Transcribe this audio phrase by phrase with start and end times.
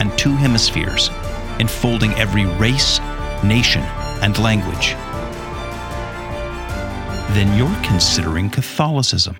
[0.00, 1.08] and two hemispheres,
[1.60, 3.00] enfolding every race,
[3.42, 3.82] nation,
[4.22, 4.94] and language,
[7.34, 9.36] then you're considering Catholicism.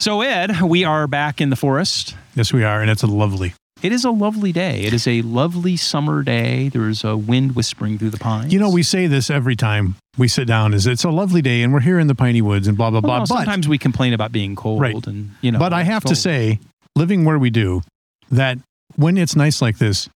[0.00, 2.14] So, Ed, we are back in the forest.
[2.34, 3.54] Yes, we are, and it's a lovely.
[3.82, 4.82] It is a lovely day.
[4.82, 6.68] It is a lovely summer day.
[6.70, 8.52] There's a wind whispering through the pines.
[8.52, 11.62] You know, we say this every time we sit down: is it's a lovely day,
[11.62, 13.18] and we're here in the piney woods, and blah blah Well, blah.
[13.20, 15.06] no, sometimes we complain about being cold, Right.
[15.06, 15.58] and you know.
[15.58, 16.60] but I have to say,
[16.96, 17.82] living where we do,
[18.30, 18.58] that
[18.96, 20.08] when it's nice like this,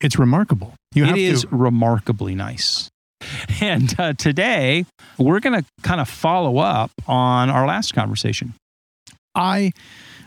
[0.00, 0.74] it's remarkable.
[0.94, 1.48] You have it is to.
[1.50, 2.88] remarkably nice.
[3.60, 4.84] And uh, today
[5.18, 8.52] we're going to kind of follow up on our last conversation.
[9.34, 9.72] I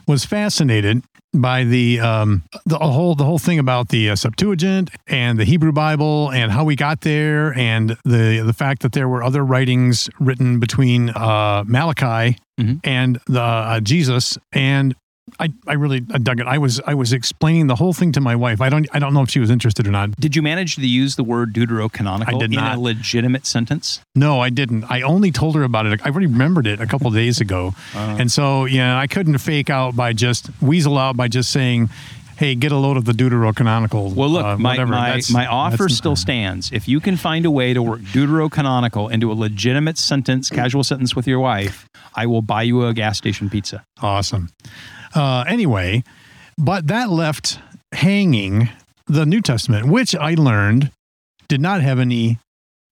[0.08, 5.38] was fascinated by the um, the whole the whole thing about the uh, Septuagint and
[5.38, 9.22] the Hebrew Bible and how we got there and the the fact that there were
[9.22, 12.80] other writings written between uh, Malachi Mhm.
[12.84, 14.96] and the uh, Jesus and
[15.40, 16.48] I, I really dug it.
[16.48, 18.60] I was I was explaining the whole thing to my wife.
[18.60, 20.12] I don't I don't know if she was interested or not.
[20.20, 22.78] Did you manage to use the word deuterocanonical I did in not.
[22.78, 24.02] a legitimate sentence?
[24.16, 24.86] No, I didn't.
[24.86, 26.02] I only told her about it.
[26.04, 27.74] I already remembered it a couple days ago.
[27.96, 31.90] Uh, And so, yeah, I couldn't fake out by just weasel out by just saying,
[32.38, 35.88] "Hey, get a load of the deuterocanonical." well, look, uh, my, my, That's- my offer
[35.88, 36.72] still stands.
[36.72, 41.16] If you can find a way to work deuterocanonical into a legitimate sentence, casual sentence
[41.16, 43.84] with your wife, I will buy you a gas station pizza.
[44.02, 44.50] awesome.
[45.18, 46.04] Uh, anyway,
[46.60, 47.60] but that left
[47.92, 48.70] hanging
[49.08, 50.92] the New Testament, which I learned
[51.48, 52.38] did not have any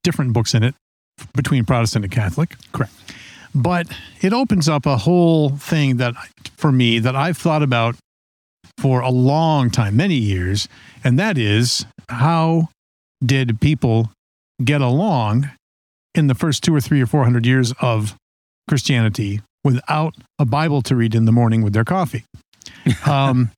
[0.04, 0.74] different books in it
[1.36, 2.56] between Protestant and Catholic.
[2.72, 2.94] Correct.
[3.54, 3.88] But
[4.22, 6.16] it opens up a whole thing that
[6.58, 7.96] for me that I've thought about
[8.80, 10.68] for a long time, many years,
[11.04, 12.70] and that is how
[13.24, 14.10] did people
[14.64, 15.52] get along
[16.16, 18.16] in the first two or three or four hundred years of
[18.68, 22.24] Christianity without a Bible to read in the morning with their coffee?
[23.06, 23.52] Um,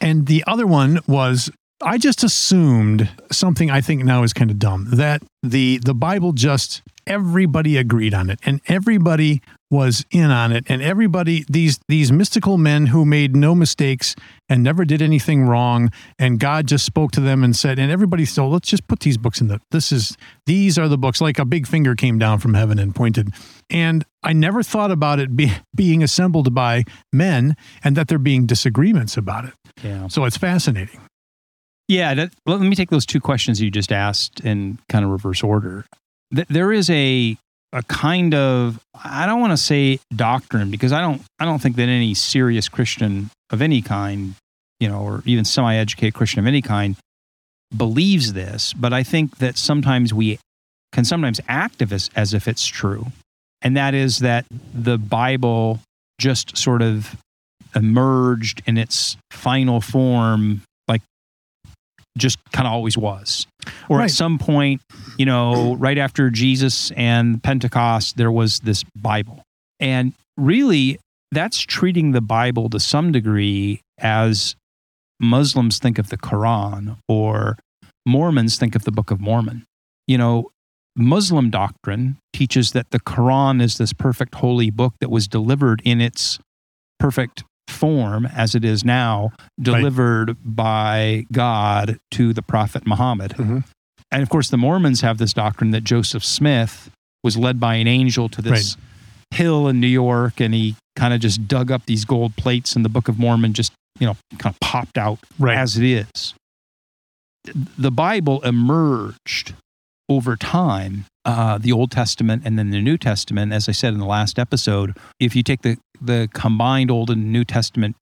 [0.00, 1.50] and the other one was
[1.82, 6.32] I just assumed something I think now is kind of dumb that the the Bible
[6.32, 12.10] just everybody agreed on it and everybody was in on it and everybody these these
[12.10, 14.16] mystical men who made no mistakes
[14.48, 18.24] and never did anything wrong and God just spoke to them and said and everybody
[18.24, 20.16] said "Oh, let's just put these books in the this is
[20.46, 23.32] these are the books like a big finger came down from heaven and pointed
[23.70, 28.46] and I never thought about it be, being assembled by men and that there being
[28.46, 30.06] disagreements about it Yeah.
[30.08, 31.00] so it's fascinating
[31.88, 35.42] Yeah, that, let me take those two questions you just asked in kind of reverse
[35.42, 35.86] order.
[36.34, 37.36] Th- There is a
[37.72, 41.76] a kind of I don't want to say doctrine because I don't I don't think
[41.76, 44.34] that any serious Christian of any kind,
[44.80, 46.96] you know, or even semi-educated Christian of any kind
[47.76, 50.38] believes this, but I think that sometimes we
[50.92, 53.06] can sometimes act as, as if it's true.
[53.62, 55.80] And that is that the Bible
[56.20, 57.16] just sort of
[57.74, 61.02] emerged in its final form like
[62.16, 63.46] just kind of always was.
[63.88, 64.04] Or Right.
[64.04, 64.80] at some point,
[65.18, 69.42] you know, right after Jesus and Pentecost, there was this Bible.
[69.80, 70.98] And really,
[71.30, 74.56] that's treating the Bible to some degree as
[75.20, 77.58] Muslims think of the Quran or
[78.06, 79.64] Mormons think of the Book of Mormon.
[80.06, 80.50] You know,
[80.98, 86.00] Muslim doctrine teaches that the Quran is this perfect holy book that was delivered in
[86.00, 86.38] its
[86.98, 93.32] perfect form as it is now, delivered by God to the Prophet Muhammad.
[93.32, 93.64] Mhm.
[94.10, 96.90] And of course, the Mormons have this doctrine that Joseph Smith
[97.22, 98.76] was led by an angel to this
[99.30, 102.84] hill in New York and he kind of just dug up these gold plates and
[102.84, 106.34] the Book of Mormon just, you know, kind of popped out right as it is.
[107.76, 109.54] The Bible emerged
[110.08, 113.52] over time, uh, the Old Testament and then the New Testament.
[113.52, 117.32] As I said in the last episode, if you take the, the combined Old and
[117.32, 117.96] New Testament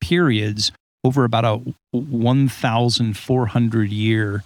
[0.00, 0.72] periods
[1.04, 1.60] over about a
[1.90, 4.44] 1,400 year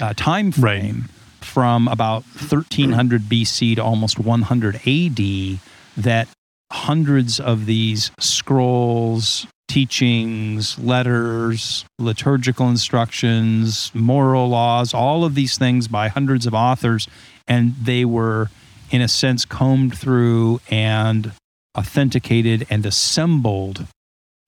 [0.00, 1.08] uh, time frame
[1.40, 5.58] from about 1300 BC to almost 100 AD,
[5.96, 6.28] that
[6.72, 16.08] hundreds of these scrolls, teachings, letters, liturgical instructions, moral laws, all of these things by
[16.08, 17.08] hundreds of authors.
[17.46, 18.50] And they were,
[18.90, 21.32] in a sense, combed through and
[21.76, 23.86] authenticated and assembled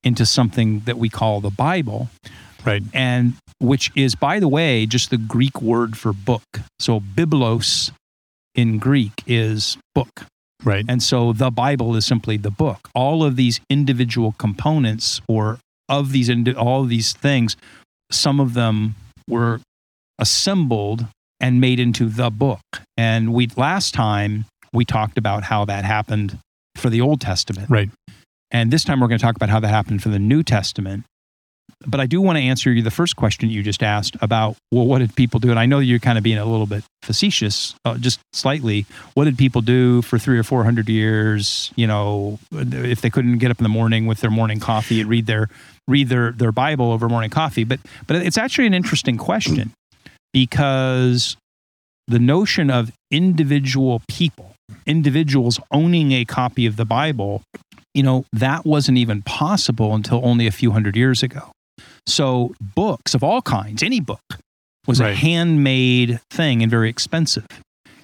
[0.02, 2.08] into something that we call the Bible.
[2.64, 2.82] Right.
[2.92, 6.42] and which is, by the way, just the Greek word for book.
[6.78, 7.92] So biblos
[8.54, 10.26] in Greek is book.
[10.64, 10.84] Right.
[10.88, 12.88] And so the Bible is simply the book.
[12.94, 15.58] All of these individual components or
[15.88, 17.56] of these indi- all of these things,
[18.10, 18.96] some of them
[19.28, 19.60] were
[20.18, 21.06] assembled
[21.40, 22.60] and made into the book.
[22.96, 26.38] And we last time we talked about how that happened
[26.76, 27.70] for the Old Testament.
[27.70, 27.90] Right.
[28.50, 31.04] And this time we're going to talk about how that happened for the New Testament.
[31.86, 34.84] But I do want to answer you the first question you just asked about, well,
[34.84, 35.50] what did people do?
[35.50, 38.84] And I know you're kind of being a little bit facetious, uh, just slightly.
[39.14, 41.72] What did people do for three or four hundred years?
[41.76, 45.08] You know, if they couldn't get up in the morning with their morning coffee and
[45.08, 45.48] read their
[45.86, 47.62] read their their Bible over morning coffee.
[47.62, 47.78] But
[48.08, 49.72] but it's actually an interesting question
[50.32, 51.36] because
[52.08, 54.54] the notion of individual people,
[54.84, 57.42] individuals owning a copy of the Bible,
[57.94, 61.52] you know, that wasn't even possible until only a few hundred years ago.
[62.06, 64.20] So, books of all kinds, any book,
[64.86, 67.46] was a handmade thing and very expensive.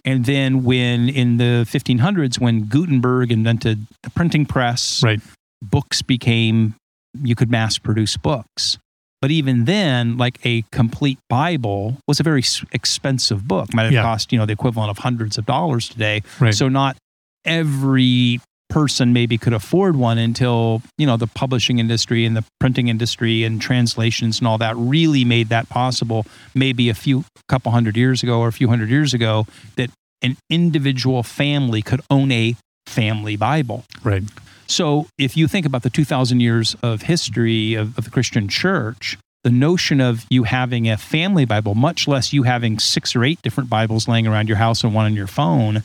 [0.05, 5.21] And then, when in the 1500s, when Gutenberg invented the printing press, Right.
[5.62, 6.75] books became,
[7.23, 8.76] you could mass produce books.
[9.23, 12.43] But even then, like a complete Bible was a very
[12.73, 13.73] expensive book.
[13.73, 14.03] Might have Yeah.
[14.03, 16.23] cost, you know, the equivalent of hundreds of dollars today.
[16.38, 16.55] Right.
[16.55, 16.99] So not
[17.47, 22.88] every person maybe could afford one until, you know, the publishing industry and the printing
[22.88, 26.26] industry and translations and all that really made that possible.
[26.55, 29.46] Maybe a few couple hundred years ago or a few hundred years ago
[29.76, 29.90] that
[30.22, 32.56] an individual family could own a
[32.87, 33.84] family Bible.
[34.02, 34.22] Right.
[34.66, 39.19] So, if you think about the 2,000 years of history of, of the Christian church,
[39.43, 43.40] the notion of you having a family Bible, much less you having six or eight
[43.43, 45.82] different Bibles laying around your house and one on your phone,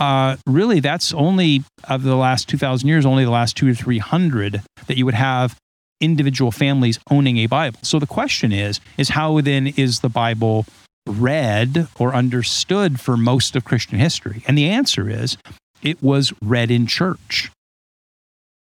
[0.00, 4.62] uh, really, that's only of the last 2,000 years, only the last two or 300
[4.86, 5.56] that you would have
[6.00, 7.78] individual families owning a Bible.
[7.82, 10.64] So the question is, is how then is the Bible
[11.06, 14.42] read or understood for most of Christian history?
[14.48, 15.36] And the answer is,
[15.82, 17.50] it was read in church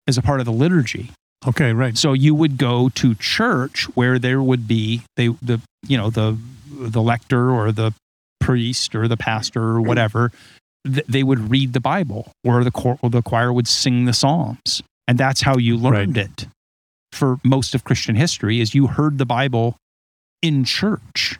[0.07, 1.11] as a part of the liturgy.
[1.47, 1.71] Okay.
[1.71, 1.97] Right.
[1.97, 6.37] So you would go to church where there would be they the you know the
[6.69, 7.93] the lector or the
[8.41, 10.31] priest or the pastor or whatever
[10.85, 14.13] th- they would read the Bible or the choir, or the choir would sing the
[14.13, 14.81] psalms.
[15.07, 16.47] And that's how you learned it.
[17.11, 19.75] For most of Christian history is you heard the Bible
[20.41, 21.39] in church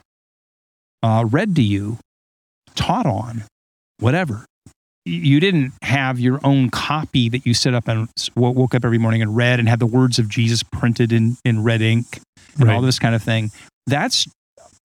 [1.02, 1.98] uh, read to you
[2.74, 3.44] taught on
[4.00, 4.44] whatever.
[5.06, 8.98] You didn't have your own copy that you set up and wo- woke up every
[8.98, 12.20] morning and read and had the words of Jesus printed in, in red ink
[12.58, 13.50] and all this kind of thing.
[13.86, 14.26] That's,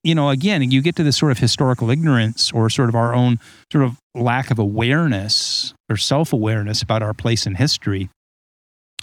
[0.06, 3.14] you know, again, you get to this sort of historical ignorance or sort of our
[3.16, 3.40] own
[3.72, 8.10] sort of lack of awareness or self awareness about our place in history.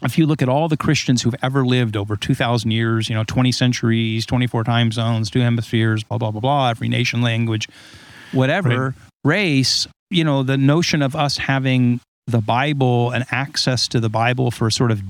[0.05, 3.25] If you look at all the Christians who've ever lived over 2,000 years, you know,
[3.25, 7.69] 20 centuries, 24 time zones, two hemispheres, blah, blah, blah, blah, every nation, language,
[8.31, 8.95] whatever,
[9.25, 14.53] race, you know, the notion of us having the Bible and access to the Bible
[14.53, 15.03] for sort of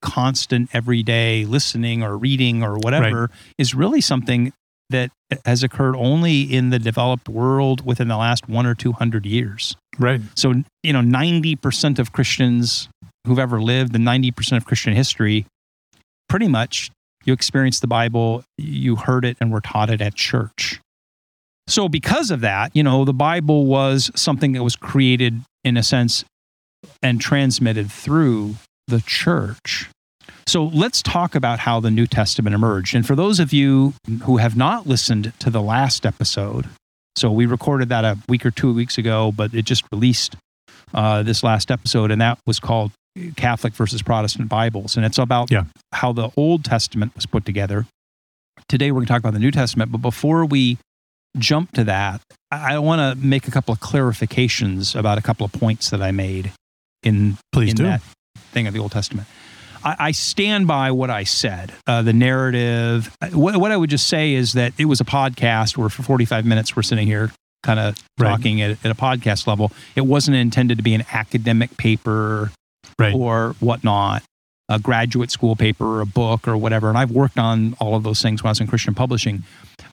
[0.00, 4.52] constant everyday listening or reading or whatever is really something
[4.90, 5.10] that
[5.44, 9.76] has occurred only in the developed world within the last one or two hundred years.
[9.98, 10.20] Right.
[10.34, 12.88] So, you know, 90% of Christians
[13.26, 15.46] who've ever lived, the 90% of Christian history,
[16.28, 16.90] pretty much
[17.24, 20.80] you experienced the Bible, you heard it, and were taught it at church.
[21.66, 25.82] So, because of that, you know, the Bible was something that was created in a
[25.82, 26.24] sense
[27.02, 28.56] and transmitted through
[28.88, 29.88] the church.
[30.46, 32.94] So, let's talk about how the New Testament emerged.
[32.94, 33.94] And for those of you
[34.24, 36.66] who have not listened to the last episode,
[37.16, 40.36] so we recorded that a week or two weeks ago, but it just released
[40.94, 42.90] uh, this last episode, and that was called
[43.36, 44.96] Catholic versus Protestant Bibles.
[44.96, 45.64] And it's about Yeah.
[45.92, 47.86] how the Old Testament was put together.
[48.68, 50.78] Today, we're going to talk about the New Testament, but before we
[51.38, 52.20] jump to that,
[52.50, 56.02] I, I want to make a couple of clarifications about a couple of points that
[56.02, 56.52] I made
[57.02, 57.82] in, Please in do.
[57.84, 58.00] that
[58.52, 59.26] thing of the Old Testament.
[59.84, 61.72] I, I stand by what I said.
[61.86, 63.14] Uh, the narrative.
[63.32, 66.44] What, what I would just say is that it was a podcast where for 45
[66.44, 67.30] minutes we're sitting here
[67.62, 68.30] kind of Right.
[68.30, 69.72] talking at, at a podcast level.
[69.96, 72.50] It wasn't intended to be an academic paper
[72.98, 73.14] Right.
[73.14, 74.22] or whatnot,
[74.68, 76.88] a graduate school paper or a book or whatever.
[76.90, 79.42] And I've worked on all of those things when I was in Christian publishing.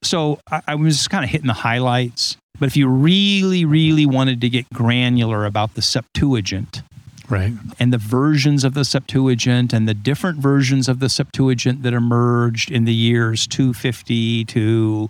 [0.03, 2.35] So I, I was just kind of hitting the highlights.
[2.59, 6.81] But if you really, really wanted to get granular about the Septuagint,
[7.29, 7.53] Right.
[7.77, 12.71] and the versions of the Septuagint and the different versions of the Septuagint that emerged
[12.71, 15.09] in the years 250 to,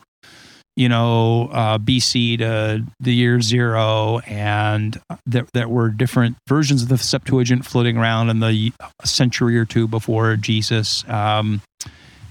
[0.75, 6.89] you know, uh, BC to the year zero, and there, there were different versions of
[6.89, 8.71] the Septuagint floating around in the
[9.03, 11.07] century or two before Jesus.
[11.07, 11.61] Um,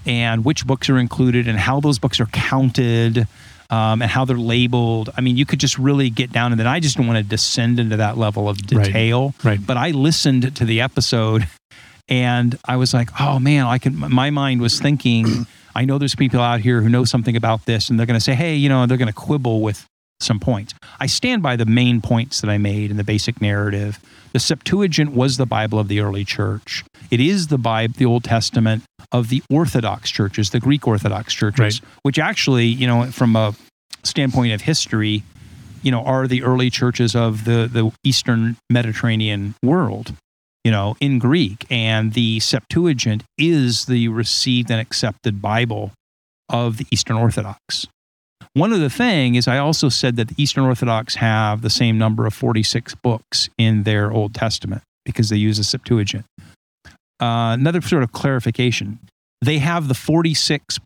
[0.05, 3.27] and which books are included and how those books are counted
[3.69, 5.09] um, and how they're labeled.
[5.17, 7.23] I mean, you could just really get down and then I just don't want to
[7.23, 8.85] descend into that level of Right.
[8.85, 9.33] detail.
[9.43, 9.59] Right.
[9.65, 11.47] But I listened to the episode
[12.09, 13.95] and I was like, oh man, I can.
[13.97, 15.45] My mind was thinking,
[15.75, 18.23] I know there's people out here who know something about this, and they're going to
[18.23, 19.85] say, hey, you know, they're going to quibble with
[20.19, 20.73] some points.
[20.99, 23.99] I stand by the main points that I made in the basic narrative.
[24.33, 26.83] The Septuagint was the Bible of the early church.
[27.09, 31.81] It is the Bible, the Old Testament of the Orthodox churches, the Greek Orthodox churches,
[31.81, 31.91] Right.
[32.03, 33.55] which actually, you know, from a
[34.03, 35.23] standpoint of history,
[35.81, 40.13] you know, are the early churches of the the Eastern Mediterranean world
[40.63, 41.65] you know, in Greek.
[41.69, 45.93] And the Septuagint is the received and accepted Bible
[46.49, 47.87] of the Eastern Orthodox.
[48.53, 52.25] One other thing is, I also said that the Eastern Orthodox have the same number
[52.25, 56.25] of 46 books in their Old Testament because they use the Septuagint.
[57.19, 58.99] Uh, another sort of clarification
[59.41, 60.79] they have the 46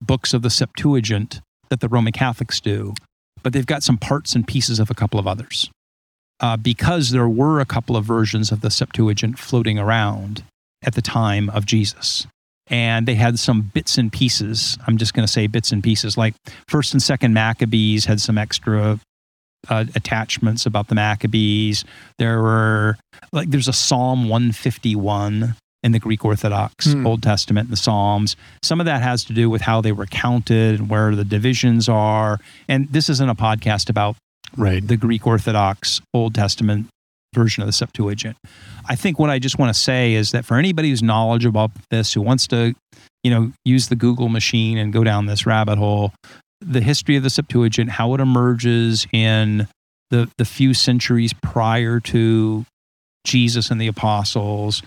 [0.00, 2.94] books of the Septuagint that the Roman Catholics do,
[3.42, 5.70] but they've got some parts and pieces of a couple of others
[6.40, 10.42] uh, because there were a couple of versions of the Septuagint floating around
[10.82, 12.26] at the time of Jesus.
[12.72, 14.76] And they had some bits and pieces.
[14.86, 16.16] I'm just going to say bits and pieces.
[16.16, 16.34] Like
[16.68, 18.98] first and second Maccabees had some extra
[19.68, 21.84] uh, attachments about the Maccabees.
[22.18, 22.96] There were,
[23.30, 27.06] like, there's a Psalm 151 in the Greek Orthodox Hmm.
[27.06, 28.36] Old Testament, the Psalms.
[28.62, 31.88] Some of that has to do with how they were counted and where the divisions
[31.88, 32.40] are.
[32.68, 34.16] And this isn't a podcast about
[34.56, 34.86] Right.
[34.86, 36.86] the Greek Orthodox Old Testament
[37.34, 38.36] version of the Septuagint.
[38.88, 41.76] I think what I just want to say is that for anybody who's knowledgeable about
[41.90, 42.74] this, who wants to,
[43.22, 46.12] you know, use the Google machine and go down this rabbit hole,
[46.60, 49.68] the history of the Septuagint, how it emerges in
[50.10, 52.64] the the few centuries prior to
[53.24, 54.82] Jesus and the apostles,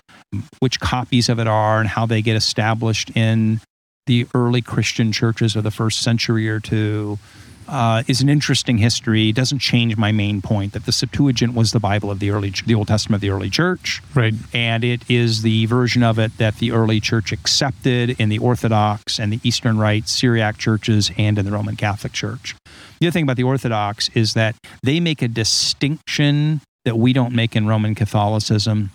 [0.60, 3.60] which copies of it are, and how they get established in
[4.06, 7.18] the early Christian churches of the first century or two
[7.68, 9.30] uh, is an interesting history.
[9.30, 12.52] It doesn't change my main point that the Septuagint was the Bible of the early,
[12.64, 14.34] the Old Testament of the early church, Right.
[14.54, 19.18] and it is the version of it that the early church accepted in the Orthodox
[19.18, 22.54] and the Eastern Rite Syriac churches and in the Roman Catholic Church.
[23.00, 27.34] The other thing about the Orthodox is that they make a distinction that we don't
[27.34, 28.90] make in Roman Catholicism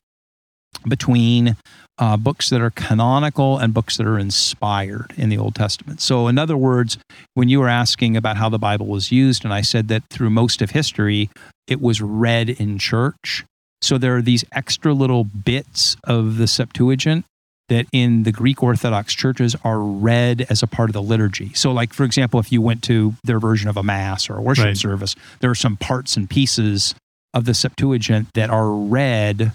[0.87, 1.57] between
[1.98, 6.01] uh, books that are canonical and books that are inspired in the Old Testament.
[6.01, 6.98] So, in other words,
[7.33, 10.29] when you were asking about how the Bible was used, and I said that through
[10.31, 11.29] most of history,
[11.67, 13.45] it was read in church.
[13.81, 17.25] So, there are these extra little bits of the Septuagint
[17.69, 21.51] that in the Greek Orthodox churches are read as a part of the liturgy.
[21.53, 24.41] So, like, for example, if you went to their version of a Mass or a
[24.41, 24.77] worship Right.
[24.77, 26.95] service, there are some parts and pieces
[27.33, 29.53] of the Septuagint that are read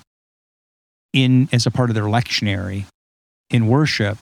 [1.17, 2.85] in as a part of their lectionary
[3.51, 4.19] in worship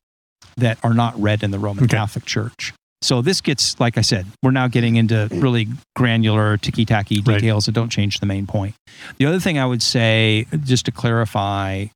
[0.57, 1.97] that are not read in the Roman Okay.
[1.97, 2.73] Catholic Church.
[3.03, 7.35] So this gets, like I said, we're now getting into really granular, ticky tacky Right.
[7.41, 8.75] details that don't change the main point.
[9.19, 11.87] The other thing I would say, just to clarify,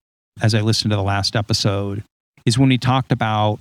[0.43, 2.03] as I listened to the last episode,
[2.45, 3.61] is when we talked about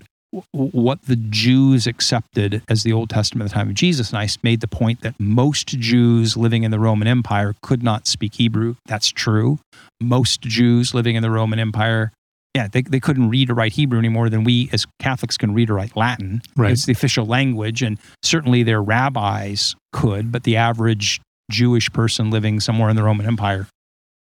[0.51, 4.09] what the Jews accepted as the Old Testament at the time of Jesus.
[4.09, 8.07] And I made the point that most Jews living in the Roman Empire could not
[8.07, 8.75] speak Hebrew.
[8.87, 9.59] That's true.
[10.01, 12.11] Most Jews living in the Roman Empire,
[12.53, 15.53] yeah, they, they couldn't read or write Hebrew any more than we as Catholics can
[15.53, 16.41] read or write Latin.
[16.55, 16.71] Right.
[16.71, 17.81] It's the official language.
[17.81, 23.25] And certainly their rabbis could, but the average Jewish person living somewhere in the Roman
[23.25, 23.67] Empire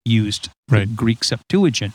[0.04, 1.94] used the Greek Septuagint.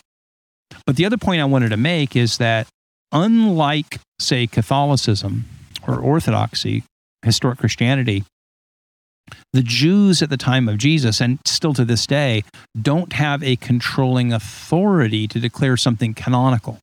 [0.85, 2.67] But the other point I wanted to make is that
[3.11, 5.45] unlike, say, Catholicism
[5.88, 6.83] or Orthodoxy,
[7.23, 8.23] historic Christianity,
[9.53, 12.43] the Jews at the time of Jesus, and still to this day,
[12.81, 16.77] don't have a controlling authority to declare something canonical.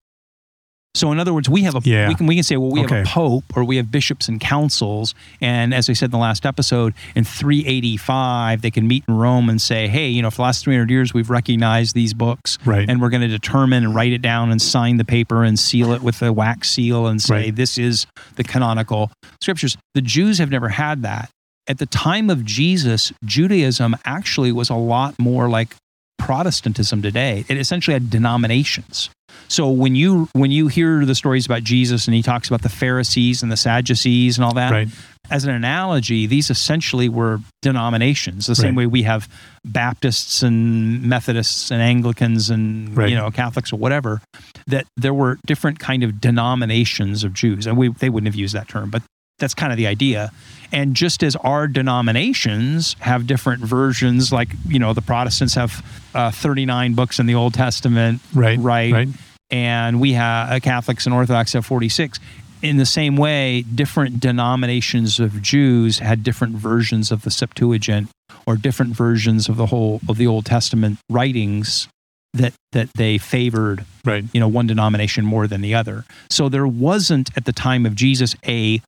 [0.95, 2.09] So, in other words, we have a Yeah.
[2.09, 4.41] we can we can say, well, we have a pope or we have bishops and
[4.41, 9.15] councils, and as I said in the last episode, in 385 they can meet in
[9.17, 12.59] Rome and say, hey, you know, for the last 300 years we've recognized these books,
[12.65, 12.89] Right.
[12.89, 15.93] and we're going to determine and write it down and sign the paper and seal
[15.93, 17.55] it with a wax seal and say Right.
[17.57, 19.77] this is the canonical scriptures.
[19.95, 21.31] The Jews have never had that.
[21.69, 25.77] At the time of Jesus, Judaism actually was a lot more like
[26.19, 27.45] Protestantism today.
[27.49, 29.09] It essentially had denominations.
[29.47, 32.69] So when you when you hear the stories about Jesus and he talks about the
[32.69, 34.89] Pharisees and the Sadducees and all that, Right.
[35.31, 38.79] as an analogy, these essentially were denominations, the same Right.
[38.79, 39.29] way we have
[39.65, 43.11] Baptists and Methodists and Anglicans and Right.
[43.11, 44.21] you know Catholics or whatever.
[44.67, 48.55] That there were different kind of denominations of Jews, and we they wouldn't have used
[48.55, 49.03] that term, but
[49.39, 50.31] that's kind of the idea.
[50.73, 56.31] And just as our denominations have different versions, like you know the Protestants have uh,
[56.31, 58.59] thirty nine books in the Old Testament, Right.
[58.59, 58.93] right?
[58.93, 59.09] Right.
[59.51, 62.19] and we have uh, Catholics and Orthodox have 46.
[62.61, 68.11] In the same way, different denominations of Jews had different versions of the Septuagint
[68.47, 71.89] or different versions of the whole of the Old Testament writings
[72.35, 74.25] that that they favored Right.
[74.35, 76.05] you know one denomination more than the other.
[76.31, 78.83] So there wasn't at the time of Jesus a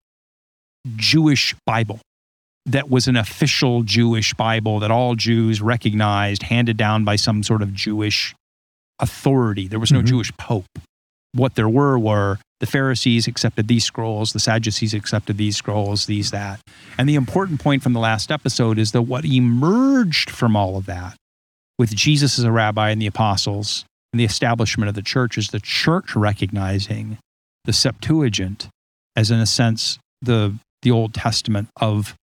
[0.96, 2.00] Jewish Bible
[2.66, 7.62] that was an official Jewish Bible that all Jews recognized, handed down by some sort
[7.62, 8.34] of Jewish
[9.00, 9.66] authority.
[9.66, 10.06] There was no Mhm.
[10.06, 10.66] Jewish pope.
[11.32, 16.30] What there were were the Pharisees accepted these scrolls, the Sadducees accepted these scrolls, these,
[16.32, 16.60] that.
[16.98, 20.84] And the important point from the last episode is that what emerged from all of
[20.86, 21.16] that
[21.78, 25.48] with Jesus as a rabbi and the apostles and the establishment of the church is
[25.48, 27.16] the church recognizing
[27.64, 28.68] the Septuagint
[29.16, 32.14] as, in a sense, the, the Old Testament of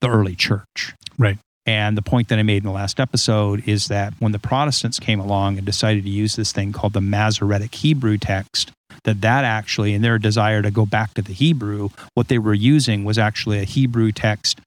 [0.00, 0.94] the early church.
[1.18, 1.38] Right.
[1.66, 4.98] And the point that I made in the last episode is that when the Protestants
[5.00, 8.70] came along and decided to use this thing called the Masoretic Hebrew text,
[9.04, 12.54] that that actually, in their desire to go back to the Hebrew, what they were
[12.54, 14.60] using was actually a Hebrew text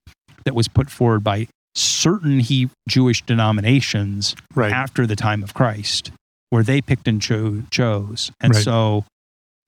[0.43, 4.71] that was put forward by certain he- Jewish denominations Right.
[4.73, 6.11] after the time of Christ,
[6.49, 8.31] where they picked and cho- chose.
[8.41, 8.63] And Right.
[8.63, 9.05] so,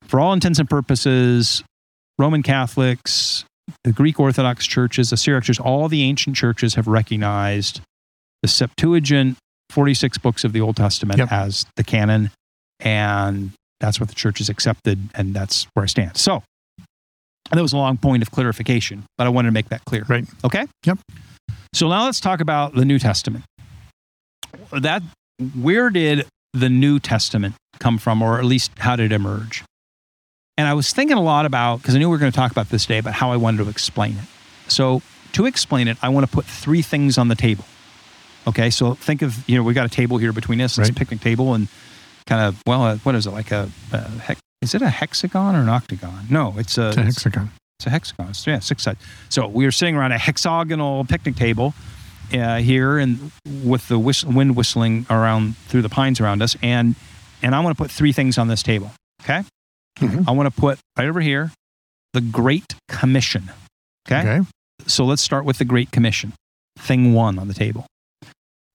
[0.08, 1.64] for all intents and purposes,
[2.18, 3.46] Roman Catholics,
[3.84, 7.82] the Greek Orthodox churches, the Syriac churches, all the ancient churches have recognized
[8.42, 9.38] the Septuagint,
[9.70, 11.32] 46 books of the Old Testament, Yep.
[11.32, 12.32] as the canon.
[12.80, 15.10] And that's what the church has accepted.
[15.14, 16.18] And that's where I stand.
[16.18, 16.44] So,
[17.52, 20.06] that was a long point of clarification, but I wanted to make that clear.
[20.08, 20.26] Right.
[20.44, 20.68] Okay.
[20.86, 21.00] Yep.
[21.74, 23.44] So now let's talk about the New Testament.
[24.72, 25.02] That
[25.60, 29.64] where did the New Testament come from, or at least how did it emerge?
[30.60, 32.52] And I was thinking a lot about because I knew we were going to talk
[32.52, 34.26] about this today, but how I wanted to explain it.
[34.70, 35.02] So
[35.32, 37.64] to explain it, I want to put three things on the table.
[38.46, 40.78] Okay, so think of you know we got a table here between us.
[40.78, 41.70] It's a picnic table, and
[42.26, 45.56] kind of well, uh, what is it like a, a hex, is it a hexagon
[45.56, 46.26] or an octagon?
[46.30, 47.52] No, it's a It's a hexagon.
[47.80, 48.30] it's a hexagon.
[48.32, 49.00] It's, yeah, six sides.
[49.30, 51.74] So we were sitting around a hexagonal picnic table
[52.34, 53.32] uh, here, and
[53.64, 56.96] with the whist- wind whistling around through the pines around us, and
[57.42, 58.92] and I want to put three things on this table.
[59.24, 59.44] Okay,
[60.00, 60.28] Mhm.
[60.28, 61.52] I want to put right over here
[62.14, 63.52] the Great Commission.
[64.08, 64.20] Okay?
[64.40, 64.50] Okay.
[64.88, 66.34] So let's start with the Great Commission,
[66.78, 67.86] thing one on the table.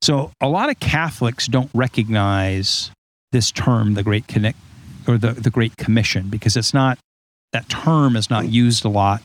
[0.02, 2.90] So a lot of Catholics don't recognize
[3.32, 4.58] this term, the Great Connect
[5.08, 6.98] or the, the Great Commission, because it's not
[7.52, 9.22] that term is not used a lot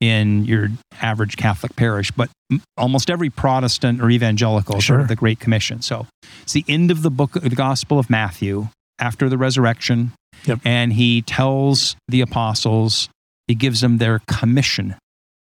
[0.00, 0.68] in your
[1.00, 5.00] average Catholic parish, but m- almost every Protestant or evangelical Sure.
[5.00, 5.82] of the Great Commission.
[5.82, 6.06] So
[6.42, 8.68] it's the end of the book, the Gospel of Matthew
[9.00, 10.12] after the resurrection,
[10.46, 10.60] Yep.
[10.64, 13.08] and he tells the apostles,
[13.46, 14.94] he gives them their commission,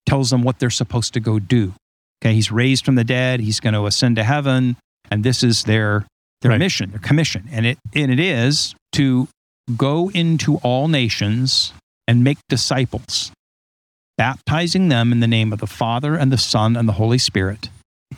[0.07, 1.75] tells them what they're supposed to go do.
[2.23, 4.77] Okay, he's raised from the dead, he's going to ascend to heaven,
[5.11, 6.07] and this is their
[6.43, 6.59] their Right.
[6.59, 7.49] mission, their commission.
[7.53, 9.29] And it and it is to
[9.77, 11.73] go into all nations
[12.09, 13.31] and make disciples,
[14.19, 17.69] baptizing them in the name of the Father and the Son and the Holy Spirit,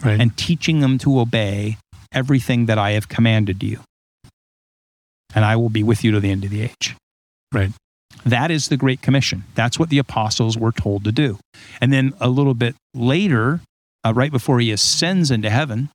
[0.05, 0.20] Right.
[0.20, 1.77] and teaching them to obey
[2.12, 3.81] everything that I have commanded you.
[5.34, 6.94] And I will be with you to the end of the age.
[7.52, 7.70] Right.
[8.24, 9.44] That is the Great Commission.
[9.54, 11.38] That's what the apostles were told to do.
[11.80, 13.60] And then a little bit later,
[14.04, 15.88] uh, right before he ascends into heaven,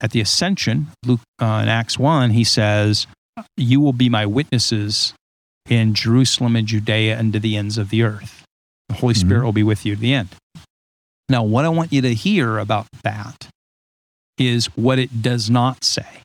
[0.00, 3.06] at the ascension, Luke uh, in Acts 1, he says,
[3.56, 5.12] You will be my witnesses
[5.68, 8.42] in Jerusalem and Judea and to the ends of the earth.
[8.88, 9.44] The Holy Spirit Mhm.
[9.44, 10.30] will be with you to the end.
[11.28, 13.48] Now, what I want you to hear about that
[14.38, 16.22] is what it does not say.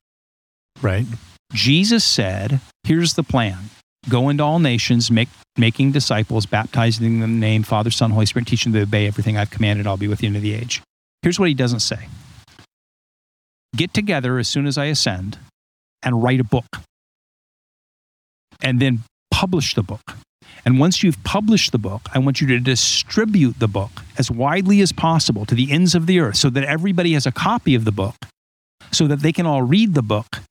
[0.82, 1.06] right.
[1.54, 3.70] Jesus said, Here's the plan
[4.10, 8.26] go into all nations, make, making disciples, baptizing them in the name Father, Son, Holy
[8.26, 9.88] Spirit, teaching them to obey everything I've commanded.
[9.88, 10.82] I'll be with you into the age.
[11.22, 12.08] Here's what he doesn't say
[13.76, 15.38] Get together as soon as I ascend
[16.04, 16.78] and write a book,
[18.62, 20.16] and then publish the book.
[20.64, 24.82] And once you've published the book, I want you to distribute the book as widely
[24.82, 27.86] as possible to the ends of the earth so that everybody has a copy of
[27.86, 28.16] the book,
[28.92, 30.42] so that they can all read the book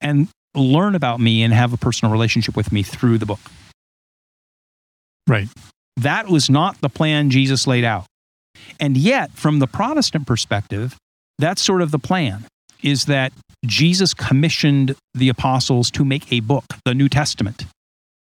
[0.00, 3.40] and learn about me and have a personal relationship with me through the book.
[5.28, 5.48] Right.
[5.96, 8.06] That was not the plan Jesus laid out.
[8.80, 10.96] And yet, from the Protestant perspective,
[11.38, 12.44] that's sort of the plan
[12.82, 13.32] is that
[13.64, 17.64] Jesus commissioned the apostles to make a book, the New Testament,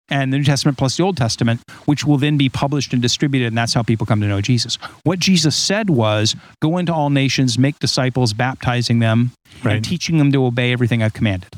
[0.09, 3.49] and the New Testament plus the Old Testament, which will then be published and distributed,
[3.49, 4.77] and that's how people come to know Jesus.
[5.05, 9.77] What Jesus said was go into all nations, make disciples, baptizing them, Right.
[9.77, 11.49] and teaching them to obey everything I've commanded.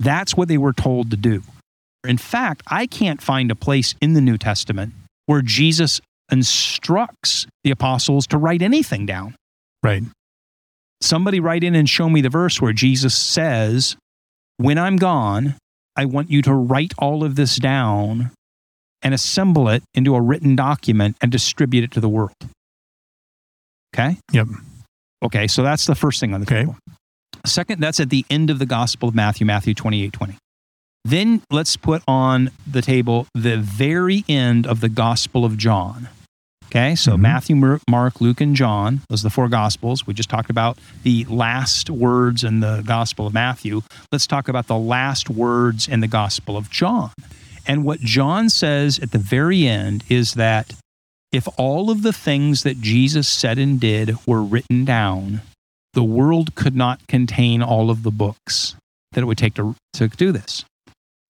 [0.00, 1.42] That's what they were told to do.
[2.06, 4.92] In fact, I can't find a place in the New Testament
[5.26, 9.34] where Jesus instructs the apostles to write anything down.
[9.82, 10.02] Right.
[11.00, 13.96] Somebody write in and show me the verse where Jesus says,
[14.56, 15.54] When I'm gone,
[15.96, 18.30] I want you to write all of this down
[19.02, 22.32] and assemble it into a written document and distribute it to the world.
[23.94, 24.18] Okay?
[24.32, 24.48] Yep.
[25.24, 26.60] Okay, so that's the first thing on the Okay.
[26.60, 26.76] table.
[27.44, 30.36] Second, that's at the end of the Gospel of Matthew, Matthew 28 20.
[31.04, 36.08] Then let's put on the table the very end of the Gospel of John.
[36.66, 37.20] Okay, so Mhm.
[37.20, 40.06] Matthew, Mark, Luke, and John, those are the four Gospels.
[40.06, 43.82] We just talked about the last words in the Gospel of Matthew.
[44.12, 47.12] Let's talk about the last words in the Gospel of John.
[47.66, 50.74] And what John says at the very end is that
[51.32, 55.42] if all of the things that Jesus said and did were written down,
[55.94, 58.74] the world could not contain all of the books
[59.12, 60.64] that it would take to, to do this.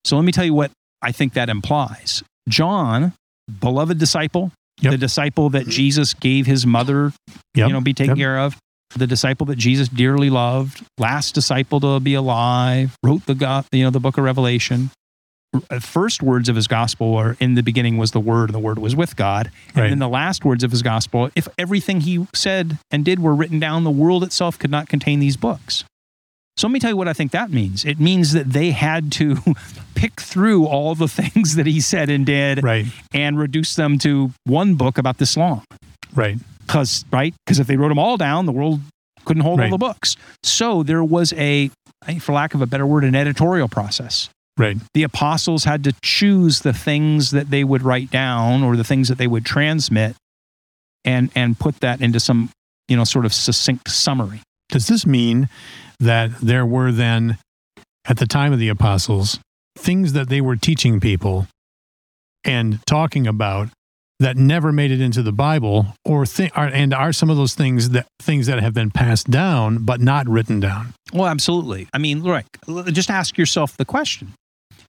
[0.03, 0.71] So let me tell you what
[1.01, 2.23] I think that implies.
[2.49, 3.13] John,
[3.59, 4.91] beloved disciple, Yep.
[4.91, 7.11] the disciple that Jesus gave his mother,
[7.55, 7.67] Yep.
[7.67, 8.23] you know, be taken Yep.
[8.23, 8.57] care of,
[8.95, 13.83] the disciple that Jesus dearly loved, last disciple to be alive, wrote the go- you
[13.83, 14.91] know the book of Revelation.
[15.71, 18.59] Uh, First words of his gospel were in the beginning was the word and the
[18.59, 19.49] word was with God.
[19.69, 19.89] And Right.
[19.89, 23.57] then the last words of his gospel, if everything he said and did were written
[23.59, 25.83] down, the world itself could not contain these books.
[26.57, 27.85] So let me tell you what I think that means.
[27.85, 29.37] It means that they had to
[29.95, 32.85] pick through all the things that he said and did Right.
[33.13, 35.63] and reduce them to one book about this long.
[36.15, 36.37] Right.
[36.65, 37.33] Because, right?
[37.45, 38.81] Because if they wrote them all down, the world
[39.25, 40.15] couldn't hold all the books.
[40.43, 41.69] So there was a
[42.19, 44.77] for lack of a better word, an editorial process Right.
[44.93, 49.09] the apostles had to choose the things that they would write down or the things
[49.09, 50.15] that they would transmit
[51.05, 52.49] and and put that into some
[52.87, 55.49] you know sort of succinct summary Does this mean
[55.99, 57.37] that there were then,
[58.05, 59.39] at the time of the apostles,
[59.77, 61.47] things that they were teaching people
[62.43, 63.69] and talking about
[64.19, 67.53] that never made it into the Bible, or thi- are, and are some of those
[67.53, 70.93] things that things that have been passed down but not written down?
[71.13, 72.45] well absolutely i mean right
[72.87, 74.33] just ask yourself the question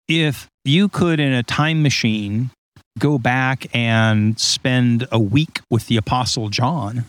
[0.08, 2.50] if you could in a time machine
[2.98, 7.04] go back and spend a week with the apostle john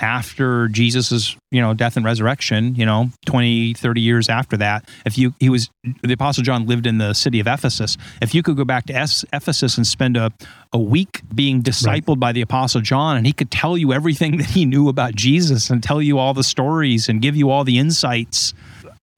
[0.00, 5.18] after jesus's you know death and resurrection you know 20 30 years after that if
[5.18, 5.68] you he was
[6.02, 7.98] the apostle john lived in the city of ephesus.
[8.22, 10.32] If you could go back to Es- ephesus and spend a,
[10.72, 14.46] a week being discipled by the apostle john and he could tell you everything that
[14.50, 17.78] he knew about jesus and tell you all the stories and give you all the
[17.78, 18.54] insights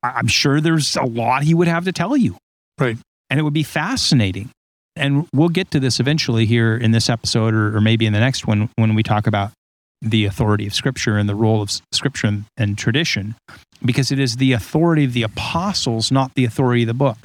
[0.02, 2.36] i'm sure there's a lot he would have to tell you.
[2.80, 2.96] Right.
[3.30, 4.50] and it would be fascinating.
[4.96, 8.20] And we'll get to this eventually here in this episode or, or maybe in the
[8.20, 9.50] next one when we talk about
[10.04, 13.34] the authority of scripture and the role of scripture and, and tradition
[13.84, 17.18] because it is the authority of the apostles not the authority of the book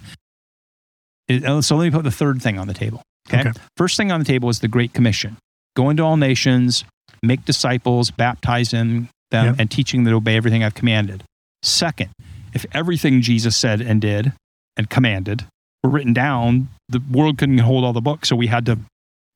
[1.27, 3.41] It- oh, so let me put the third thing on the table okay?
[3.49, 3.59] Okay.
[3.77, 5.37] first thing on the table is the great commission
[5.75, 6.83] go into all nations
[7.23, 9.55] make disciples baptize in them Yep.
[9.59, 11.23] and teaching them to obey everything i've commanded
[11.63, 12.09] second
[12.53, 14.33] if everything jesus said and did
[14.77, 15.45] and commanded
[15.83, 18.79] were written down the world couldn't hold all the books so we had to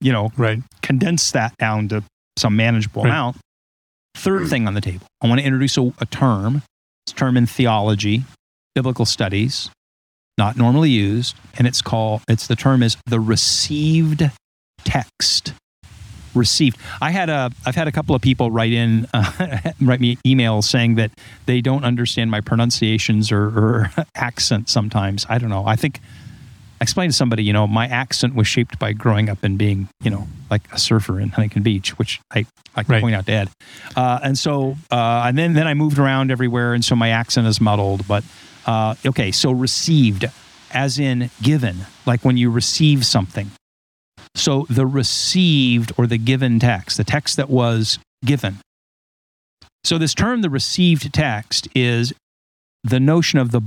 [0.02, 0.60] you know Right.
[0.82, 2.04] condense that down to
[2.38, 3.10] some manageable Right.
[3.10, 3.38] amount.
[4.16, 6.62] Third thing on the table, I want to introduce a, a term.
[7.06, 8.24] It's a term in theology,
[8.76, 9.70] biblical studies,
[10.38, 12.22] not normally used, and it's called.
[12.30, 14.30] It's the term is the received
[14.86, 15.54] text.
[16.36, 16.78] Received.
[17.02, 17.52] I had a.
[17.66, 21.12] I've had a couple of people write in, uh, write me emails saying that
[21.46, 24.70] they don't understand my pronunciations or, or accent.
[24.70, 25.66] Sometimes I don't know.
[25.66, 26.00] I think
[26.84, 29.88] I explained to somebody, you know, my accent was shaped by growing up and being,
[30.02, 33.02] you know, like a surfer in Huntington Beach, which I like to Right.
[33.02, 33.50] point out to Ed.
[33.96, 37.48] Uh, and so, uh, and then then I moved around everywhere, and so my accent
[37.48, 38.06] is muddled.
[38.06, 38.26] But
[38.66, 40.26] uh, okay, so received,
[40.74, 43.52] as in given, like when you receive something.
[44.36, 48.58] So the received or the given text, the text that was given.
[49.86, 52.12] So this term, the received text, is
[52.84, 53.62] the notion of the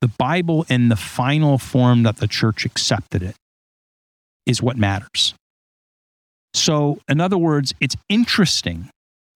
[0.00, 3.34] the Bible in the final form that the church accepted it
[4.46, 5.34] is what matters.
[6.54, 8.90] So, in other words, it's interesting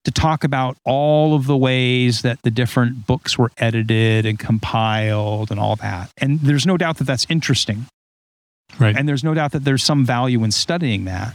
[0.05, 5.49] to talk about all of the ways that the different books were edited and compiled
[5.51, 6.11] and all that.
[6.17, 7.85] And there's no doubt that that's interesting.
[8.79, 8.95] Right.
[8.97, 11.33] And there's no doubt that there's some value in studying that.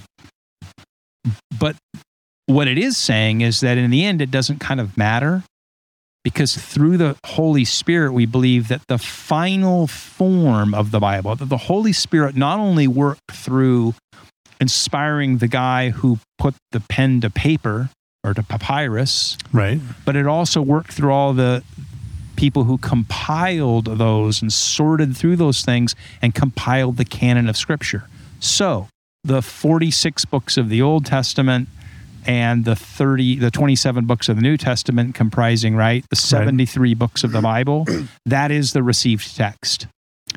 [1.59, 1.77] But
[2.47, 5.45] what it is saying is that in the end, it doesn't kind of matter
[6.25, 11.49] because through the Holy Spirit, we believe that the final form of the Bible, that
[11.49, 13.95] the Holy Spirit not only worked through
[14.61, 17.91] inspiring the guy who put the pen to paper
[18.25, 19.81] or to papyrus, right.
[20.05, 21.63] but it also worked through all the
[22.37, 28.09] people who compiled those and sorted through those things and compiled the canon of Scripture.
[28.41, 28.89] So
[29.25, 31.69] the 46 books of the Old Testament
[32.29, 37.25] and the 30 the 27 books of the New Testament comprising right the 73 books
[37.25, 37.87] of the Bible
[38.27, 39.87] that is the received text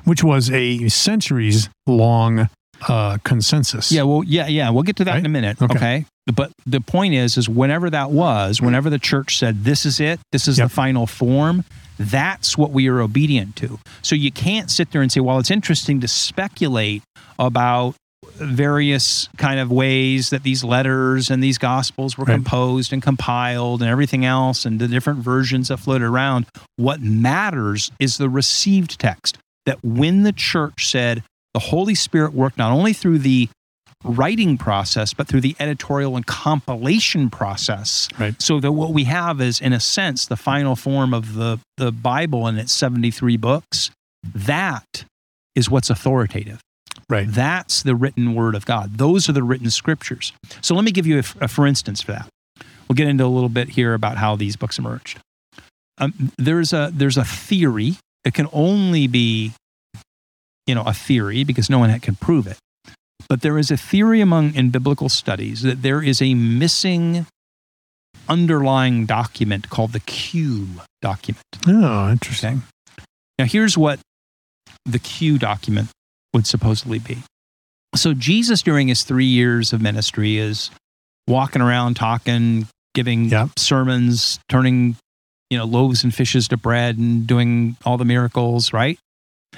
[0.05, 2.49] which was a centuries long
[2.87, 3.91] uh, consensus.
[3.91, 4.69] Yeah, well, yeah, yeah.
[4.71, 5.61] We'll get to that in a minute.
[5.61, 5.75] Okay.
[5.75, 6.05] Okay.
[6.33, 10.19] But the point is, is whenever that was, whenever the church said, "This is it.
[10.31, 10.65] This is Yep.
[10.69, 11.63] the final form,"
[11.99, 13.79] that's what we are obedient to.
[14.01, 17.03] So you can't sit there and say, "Well, it's interesting to speculate
[17.37, 17.95] about."
[18.35, 22.35] Various kind of ways that these letters and these gospels were Right.
[22.35, 27.91] composed and compiled and everything else and the different versions that floated around what matters
[27.99, 32.93] is the received text that when the church said the holy spirit worked not only
[32.93, 33.49] through the
[34.03, 38.07] writing process, but through the editorial and compilation process.
[38.17, 38.39] Right.
[38.41, 41.91] So that what we have is, in a sense, the final form of the, the
[41.91, 43.91] Bible and its 73 books.
[44.23, 45.05] That
[45.53, 46.61] is what's authoritative.
[47.11, 47.27] Right.
[47.29, 48.97] That's the written word of God.
[48.97, 50.31] Those are the written scriptures.
[50.61, 52.29] So let me give you a, a for instance for that.
[52.87, 55.19] We'll get into a little bit here about how these books emerged.
[55.97, 57.95] Um, there's a there's a theory.
[58.23, 59.51] It can only be,
[60.65, 62.57] you know, a theory because no one can prove it.
[63.27, 67.25] But there is a theory among in biblical studies that there is a missing
[68.29, 70.67] underlying document called the Q
[71.01, 71.43] document.
[71.67, 72.63] Oh, interesting.
[73.37, 73.99] Now, here's what
[74.85, 75.89] the Q document
[76.33, 77.19] would supposedly be.
[77.95, 80.71] So, Jesus, during his three years of ministry, is
[81.27, 83.47] walking around talking, giving Yeah.
[83.57, 84.95] sermons, turning
[85.49, 88.97] you know loaves and fishes to bread, and doing all the miracles, right?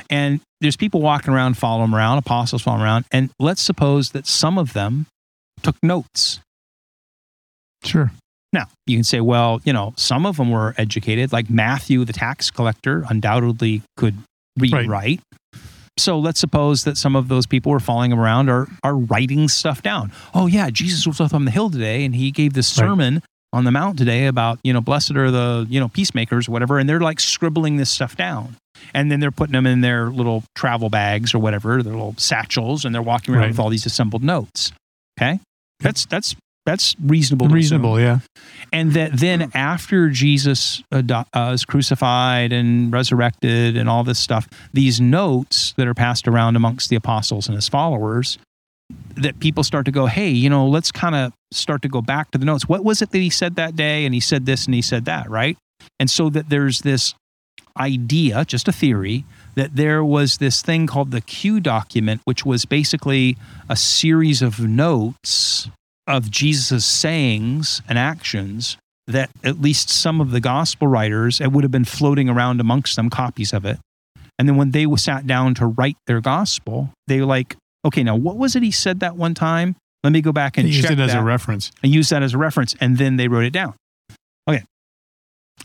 [0.09, 4.25] And there's people walking around, following him around, apostles following around, and let's suppose that
[4.25, 5.05] some of them
[5.62, 6.39] took notes.
[7.83, 8.12] Sure.
[8.51, 12.13] Now, you can say, well, you know, some of them were educated, like Matthew, the
[12.13, 14.17] tax collector, undoubtedly could
[14.57, 14.88] read Right.
[14.88, 15.21] write.
[15.97, 18.95] So let's suppose that some of those people who are following him around are, are
[18.97, 20.12] writing stuff down.
[20.34, 22.88] Oh, yeah, Jesus was up on the hill today and he gave this Right.
[22.88, 26.51] sermon on the mount today about, you know, blessed are the, you know, peacemakers, or
[26.51, 26.79] whatever.
[26.79, 28.56] And they're like scribbling this stuff down.
[28.95, 32.84] And then they're putting them in their little travel bags or whatever, their little satchels,
[32.86, 33.49] and they're walking around Right.
[33.51, 34.71] with all these assembled notes.
[35.19, 35.39] Okay.
[35.79, 37.47] That's, that's, that's reasonable.
[37.47, 38.19] assume Reasonable, yeah.
[38.71, 41.02] and that then after Jesus uh,
[41.34, 46.56] uh, is crucified and resurrected and all this stuff, these notes that are passed around
[46.56, 48.38] amongst the apostles and his followers,
[49.15, 52.32] that people start to go, hey, you know, let's kind of start to go back
[52.32, 52.67] to the notes.
[52.67, 54.06] What was it that he said that day?
[54.06, 55.58] And he said this and he said that, right?
[55.99, 57.13] And so that there's this
[57.78, 62.65] idea, just a theory, that there was this thing called the Q document, which was
[62.65, 63.38] basically
[63.69, 65.69] a series of notes
[66.07, 71.63] of Jesus' sayings and actions that at least some of the gospel writers, it would
[71.63, 73.79] have been floating around amongst them copies of it.
[74.39, 78.15] And then when they sat down to write their gospel, they were like, okay, now
[78.15, 79.75] what was it he said that one time?
[80.03, 81.71] Let me go back and He used check it as a reference.
[81.81, 82.75] and use that as a reference.
[82.81, 83.73] And then they wrote it down.
[84.49, 84.63] Okay.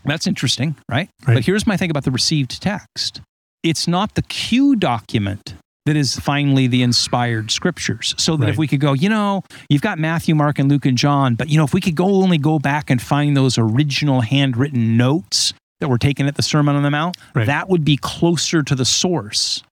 [0.05, 1.09] That's interesting, right?
[1.27, 1.35] Right.
[1.35, 3.21] But here's my thing about the received text
[3.63, 8.13] it's not the Q document that is finally the inspired scriptures.
[8.17, 10.97] So that if we could go, you know, you've got Matthew, Mark, and Luke and
[10.97, 14.21] John, but you know, if we could go only go back and find those original
[14.21, 17.45] handwritten notes that were taken at the Sermon on the Mount, Right.
[17.47, 19.63] that would be closer to the source.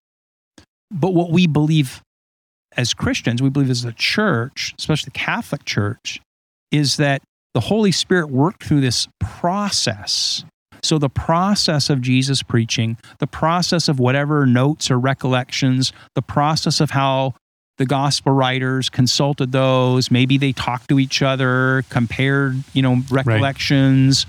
[0.89, 2.01] But what we believe
[2.77, 6.19] as Christians, we believe as a church, especially the Catholic Church,
[6.71, 7.21] is that
[7.53, 10.45] the Holy Spirit worked through this process.
[10.87, 16.79] So, the process of Jesus preaching, the process of whatever notes or recollections, the process
[16.79, 17.33] of how
[17.77, 24.25] the gospel writers consulted those, maybe they talked to each other, compared, you know, recollections,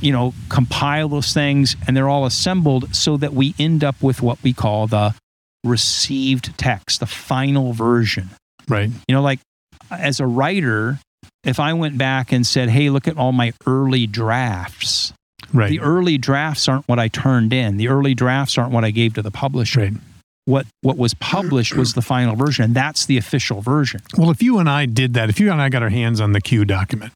[0.00, 4.22] you know, compile those things, and they're all assembled so that we end up with
[4.22, 5.14] what we call the
[5.62, 8.30] received text, the final version.
[8.66, 8.88] Right.
[9.06, 9.40] You know, like
[9.90, 11.00] as a writer,
[11.44, 15.12] if I went back and said, hey, look at all my early drafts,
[15.52, 15.70] Right.
[15.70, 17.76] the early drafts aren't what I turned in.
[17.76, 19.80] The early drafts aren't what I gave to the publisher.
[19.80, 19.92] right.
[20.44, 24.00] What what was published was the final version, and that's the official version.
[24.18, 26.32] Well, if you and I did that, if you and I got our hands on
[26.32, 27.12] the Q document,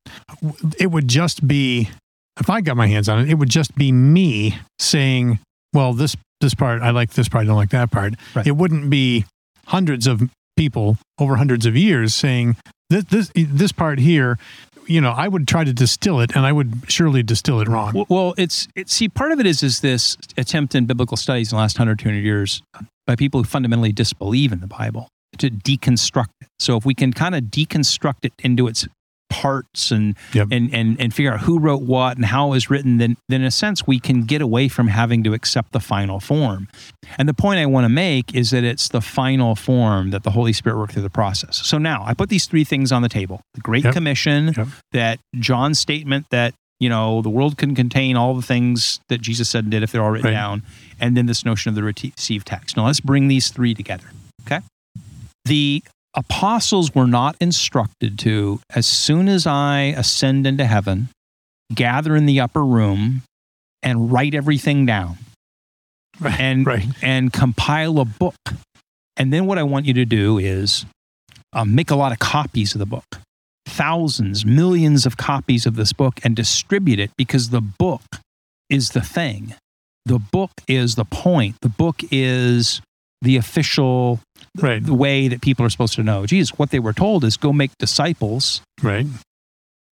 [0.79, 1.91] it would just be,
[2.39, 5.41] if I got my hands on it, it would just be me saying,
[5.75, 8.15] well, this, this part, I like this part, I don't like that part.
[8.33, 8.47] Right.
[8.47, 9.25] It wouldn't be
[9.67, 10.23] hundreds of
[10.57, 12.55] people over hundreds of years saying
[12.91, 14.39] this, this, this part here,
[14.87, 18.07] you know, I would try to distill it and I would surely distill it wrong.
[18.09, 21.57] Well, it's it, see part of it is is this attempt in biblical studies in
[21.57, 22.63] the last 100 200 years
[23.07, 26.49] by people who fundamentally disbelieve in the Bible to deconstruct it.
[26.59, 28.87] So if we can kind of deconstruct it into its
[29.29, 30.49] parts and Yep.
[30.51, 33.41] and and and figure out who wrote what and how it was written, then then
[33.41, 36.69] in a sense we can get away from having to accept the final form.
[37.19, 40.31] And the point I want to make is that it's the final form that the
[40.31, 41.57] Holy Spirit worked through the process.
[41.67, 43.95] So now I put these three things on the table: the Great Yep.
[43.95, 44.69] Commission, Yep.
[44.93, 49.49] that John's statement that you know, the world can contain all the things that Jesus
[49.49, 50.37] said and did if they're all written Right.
[50.37, 50.63] down.
[51.01, 52.77] And then this notion of the received text.
[52.77, 54.05] Now let's bring these three together.
[54.47, 54.61] Okay.
[55.47, 55.83] The
[56.17, 61.09] apostles were not instructed to, as soon as I ascend into heaven,
[61.75, 63.23] gather in the upper room
[63.83, 65.19] and write everything down
[66.19, 66.41] Right.
[66.41, 66.87] and Right.
[67.03, 68.35] and compile a book.
[69.17, 70.87] And then what I want you to do is
[71.53, 73.21] uh, make a lot of copies of the book,
[73.67, 78.03] thousands, millions of copies of this book, and distribute it because the book
[78.69, 79.55] is the thing.
[80.05, 81.57] The book is the point.
[81.63, 82.81] The book is
[83.23, 84.21] the official
[84.61, 84.83] Right.
[84.85, 86.27] the way that people are supposed to know.
[86.27, 89.07] Jesus, what they were told is go make disciples Right.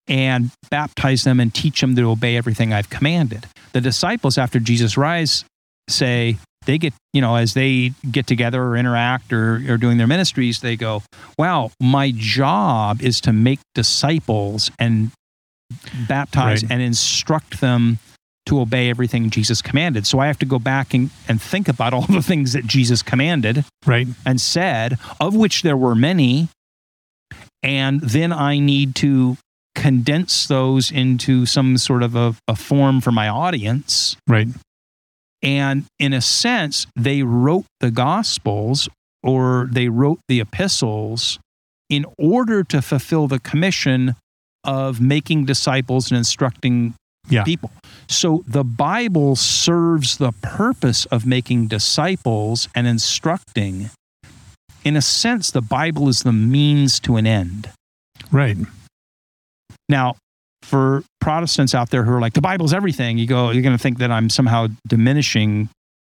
[0.09, 3.47] and baptize them and teach them to obey everything I've commanded.
[3.73, 5.45] The disciples, after Jesus rise,
[5.89, 10.07] say they get, you know, as they get together or interact or are doing their
[10.07, 11.03] ministries, they go,
[11.39, 15.11] wow, my job is to make disciples and
[16.09, 16.73] baptize Right.
[16.73, 17.99] and instruct them
[18.47, 20.07] to obey everything Jesus commanded.
[20.07, 23.03] So I have to go back and, and think about all the things that Jesus
[23.03, 24.07] commanded Right.
[24.27, 26.49] and said, of which there were many.
[27.63, 29.37] And then I need to
[29.75, 34.17] condense those into some sort of a, a form for my audience.
[34.29, 34.49] Right.
[35.43, 38.89] And in a sense, they wrote the Gospels
[39.23, 41.39] or they wrote the epistles
[41.91, 44.17] in order to fulfill the commission
[44.65, 46.95] of making disciples and instructing
[47.29, 47.45] Yeah.
[47.45, 47.71] people.
[48.09, 53.91] So the Bible serves the purpose of making disciples and instructing.
[54.85, 57.71] In a sense, the Bible is the means to an end.
[58.31, 58.57] Right.
[59.89, 60.17] Now,
[60.63, 63.83] for Protestants out there who are like, the Bible's everything, you go, you're going to
[63.83, 65.69] think that I'm somehow diminishing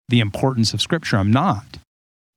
[0.10, 1.18] the importance of Scripture.
[1.18, 1.78] I'm not.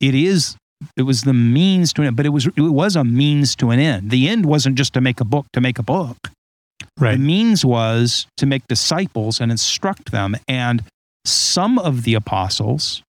[0.01, 0.57] It is.
[0.97, 3.71] It was the means to an end, but it was it was a means to
[3.71, 4.11] an end.
[4.11, 6.17] The end wasn't just to make a book to make a book.
[6.99, 7.13] Right.
[7.13, 10.37] The means was to make disciples and instruct them.
[10.47, 10.83] And
[11.25, 13.03] some of the apostles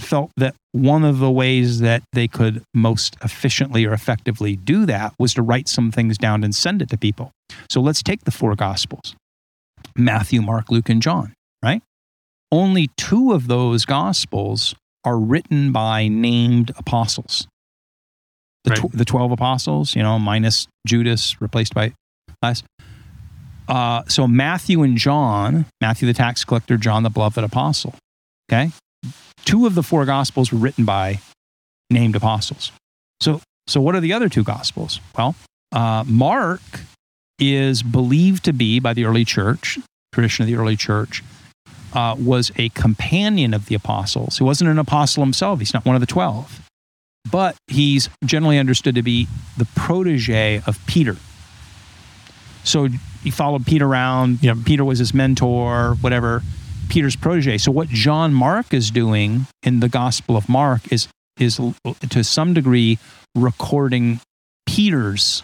[0.00, 5.12] felt that one of the ways that they could most efficiently or effectively do that
[5.18, 7.30] was to write some things down and send it to people.
[7.70, 9.14] So let's take the four gospels
[9.96, 11.32] Matthew, Mark, Luke, and John,
[11.62, 11.82] right?
[12.52, 17.46] Only two of those gospels are written by named apostles.
[18.64, 18.80] The, Right.
[18.80, 21.92] tw- the 12 apostles, you know, minus Judas, replaced by
[22.42, 27.94] Uh, so Matthew and John, Matthew the tax collector, John the beloved apostle.
[28.50, 28.70] Okay,
[29.44, 31.20] two of the four gospels were written by
[31.90, 32.72] named apostles.
[33.20, 35.00] So, so what are the other two gospels?
[35.16, 35.34] Well,
[35.72, 36.62] uh, Mark
[37.38, 39.78] is believed to be by the early church,
[40.12, 41.22] tradition of the early church,
[41.92, 44.38] uh, was a companion of the apostles.
[44.38, 45.58] He wasn't an apostle himself.
[45.58, 46.60] He's not one of the twelve,
[47.30, 51.16] but he's generally understood to be the protege of Peter.
[52.68, 52.88] So
[53.22, 54.42] he followed Peter around.
[54.42, 54.58] Yep.
[54.64, 56.42] Peter was his mentor, whatever.
[56.88, 57.58] Peter's protege.
[57.58, 61.60] So what John Mark is doing in the Gospel of Mark is is
[62.10, 62.98] to some degree
[63.34, 64.20] recording
[64.66, 65.42] Peter's.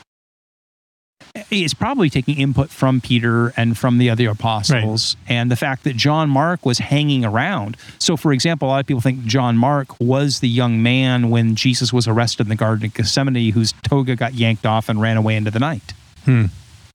[1.50, 5.96] It's probably taking input from Peter and from the other apostles, and the fact that
[5.96, 7.76] John Mark was hanging around.
[7.98, 11.56] So, for example, a lot of people think John Mark was the young man when
[11.56, 15.16] Jesus was arrested in the Garden of Gethsemane, whose toga got yanked off and ran
[15.16, 15.92] away into the night.
[16.24, 16.46] Hmm.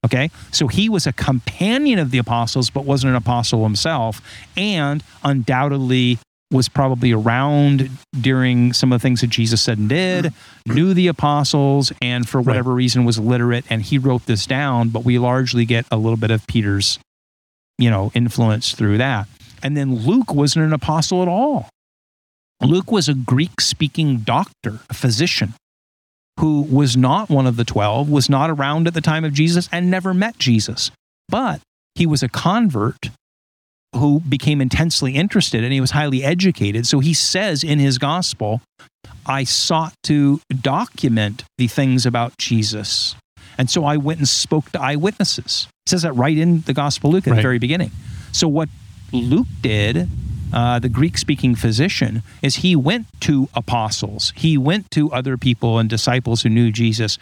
[0.05, 0.29] Okay.
[0.51, 4.21] So he was a companion of the apostles, but wasn't an apostle himself,
[4.55, 6.19] and undoubtedly
[6.51, 10.73] was probably around during some of the things that Jesus said and did, mm-hmm.
[10.73, 13.65] knew the apostles, and for whatever reason was literate.
[13.69, 16.97] And he wrote this down, but we largely get a little bit of Peter's,
[17.77, 19.27] you know, influence through that.
[19.61, 21.69] And then Luke wasn't an apostle at all.
[22.61, 25.53] Luke was a Greek speaking doctor, a physician
[26.39, 29.67] who was not one of the 12, was not around at the time of Jesus,
[29.71, 30.91] and never met Jesus.
[31.27, 31.61] But
[31.95, 33.09] he was a convert
[33.95, 36.85] who became intensely interested and he was highly educated.
[36.85, 38.61] So he says in his gospel,
[39.25, 43.15] I sought to document the things about Jesus.
[43.57, 45.67] And so I went and spoke to eyewitnesses.
[45.85, 47.91] It says that right in the Gospel of Luke at the very beginning.
[48.31, 48.69] So what
[49.11, 50.07] Luke did,
[50.53, 55.79] uh, the Greek speaking physician, is he went to apostles, he went to other people
[55.79, 57.17] and disciples who knew Jesus.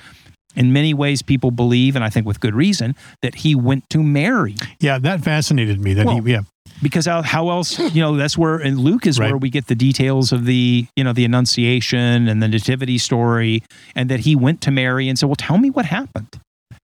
[0.56, 4.02] In many ways, people believe, and I think with good reason, that he went to
[4.02, 5.94] Mary Yeah, that fascinated me.
[5.94, 6.42] That Well, he, yeah,
[6.82, 9.30] because how, how else you know that's where in luke is Right.
[9.30, 13.64] where we get the details of the you know the annunciation and the nativity story
[13.96, 16.40] and that he went to mary and said well tell me what happened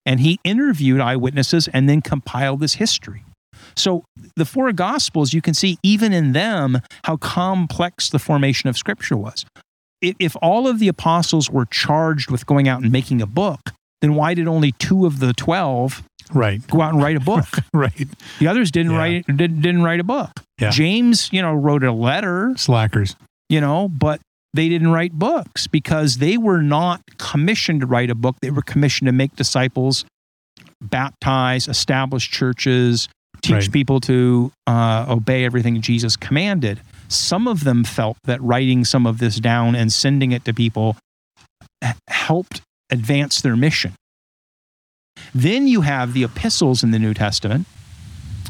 [0.04, 3.22] and he interviewed eyewitnesses and then compiled this history
[3.78, 4.04] so
[4.36, 9.16] the four gospels you can see even in them how complex the formation of scripture
[9.16, 9.44] was
[10.02, 13.60] if, if all of the apostles were charged with going out and making a book
[14.00, 16.02] then why did only two of the 12
[16.34, 16.64] Right.
[16.68, 17.46] go out and write a book?
[17.72, 18.06] Right.
[18.38, 18.98] The others didn't Yeah.
[18.98, 20.30] write didn't, didn't write a book.
[20.60, 20.70] Yeah.
[20.70, 23.16] James, you know, wrote a letter, Slackers.
[23.48, 24.20] you know, but
[24.52, 28.36] they didn't write books because they were not commissioned to write a book.
[28.42, 30.04] They were commissioned to make disciples,
[30.80, 33.08] baptize, establish churches,
[33.42, 33.72] teach Right.
[33.72, 36.80] people to uh, obey everything Jesus commanded.
[37.08, 40.96] Some of them felt that writing some of this down and sending it to people
[42.08, 42.60] helped
[42.90, 43.94] advance their mission.
[45.34, 47.66] Then you have the epistles in the New Testament.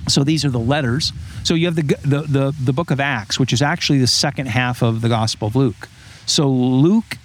[0.08, 1.12] So these are the letters.
[1.44, 4.46] So you have the, the the the book of Acts, which is actually the second
[4.46, 5.88] half of the Gospel of Luke.
[6.26, 7.18] So Luke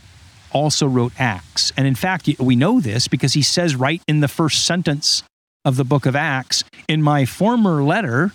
[0.52, 4.28] also wrote Acts, and in fact, we know this because he says right in the
[4.28, 5.24] first sentence
[5.66, 8.32] of the book of Acts, "In my former letter,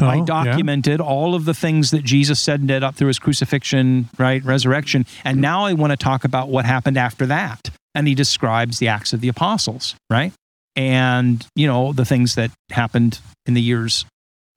[0.00, 0.24] I Oh, yeah.
[0.24, 4.44] documented all of the things that Jesus said and did up through his crucifixion, right,
[4.44, 8.78] resurrection, and now I want to talk about what happened after that." And he describes
[8.78, 10.32] the Acts of the Apostles, right?
[10.76, 14.04] And you know the things that happened in the years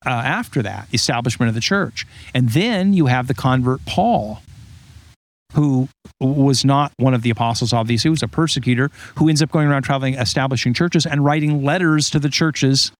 [0.06, 2.08] uh, after that, establishment of the church.
[2.34, 4.42] And then you have the convert Paul,
[5.54, 5.88] who
[6.20, 9.68] was not one of the apostles, obviously, he was a persecutor who ends up going
[9.68, 12.92] around traveling, establishing churches and writing letters to the churches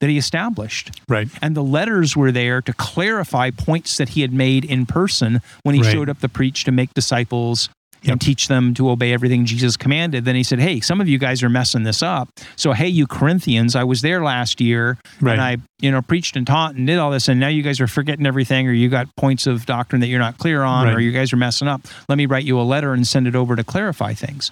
[0.00, 0.90] that he established.
[1.08, 1.26] Right.
[1.40, 5.74] And the letters were there to clarify points that he had made in person when
[5.74, 5.90] he Right.
[5.92, 7.70] showed up to preach to make disciples
[8.06, 8.12] Yep.
[8.12, 10.24] and teach them to obey everything Jesus commanded.
[10.24, 12.28] Then he said, Hey, some of you guys are messing this up.
[12.56, 15.32] So, hey, you Corinthians, I was there last year Right.
[15.32, 17.80] and I, you know, preached and taught and did all this, and now you guys
[17.80, 21.00] are forgetting everything, or you got points of doctrine that you're not clear on, or
[21.00, 21.82] you guys are messing up.
[22.08, 24.50] Let me write you a letter and send it over to clarify things.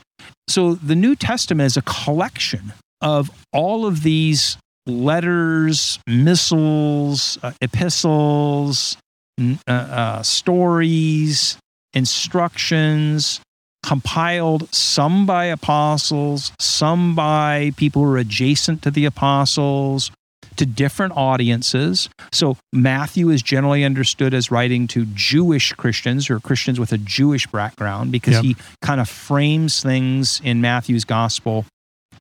[0.48, 8.96] So the New Testament is a collection of all of these letters, missiles, uh, epistles,
[9.40, 11.56] uh, uh, stories,
[11.94, 13.40] instructions,
[13.82, 20.10] compiled some by apostles, some by people who are adjacent to the apostles,
[20.56, 22.08] to different audiences.
[22.32, 27.46] So Matthew is generally understood as writing to Jewish Christians or Christians with a Jewish
[27.48, 28.44] background because Yep.
[28.44, 31.66] he kind of frames things in Matthew's gospel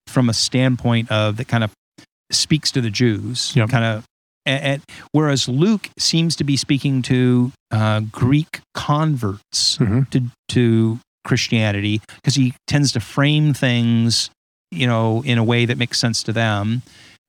[0.07, 1.71] from a standpoint of that kind of
[2.31, 3.69] speaks to the Jews, Yep.
[3.69, 4.03] kind of.
[4.45, 4.81] And,
[5.11, 10.09] whereas Luke seems to be speaking to uh, Greek converts Mhm.
[10.11, 14.29] to to Christianity because he tends to frame things,
[14.71, 16.81] you know, in a way that makes sense to them.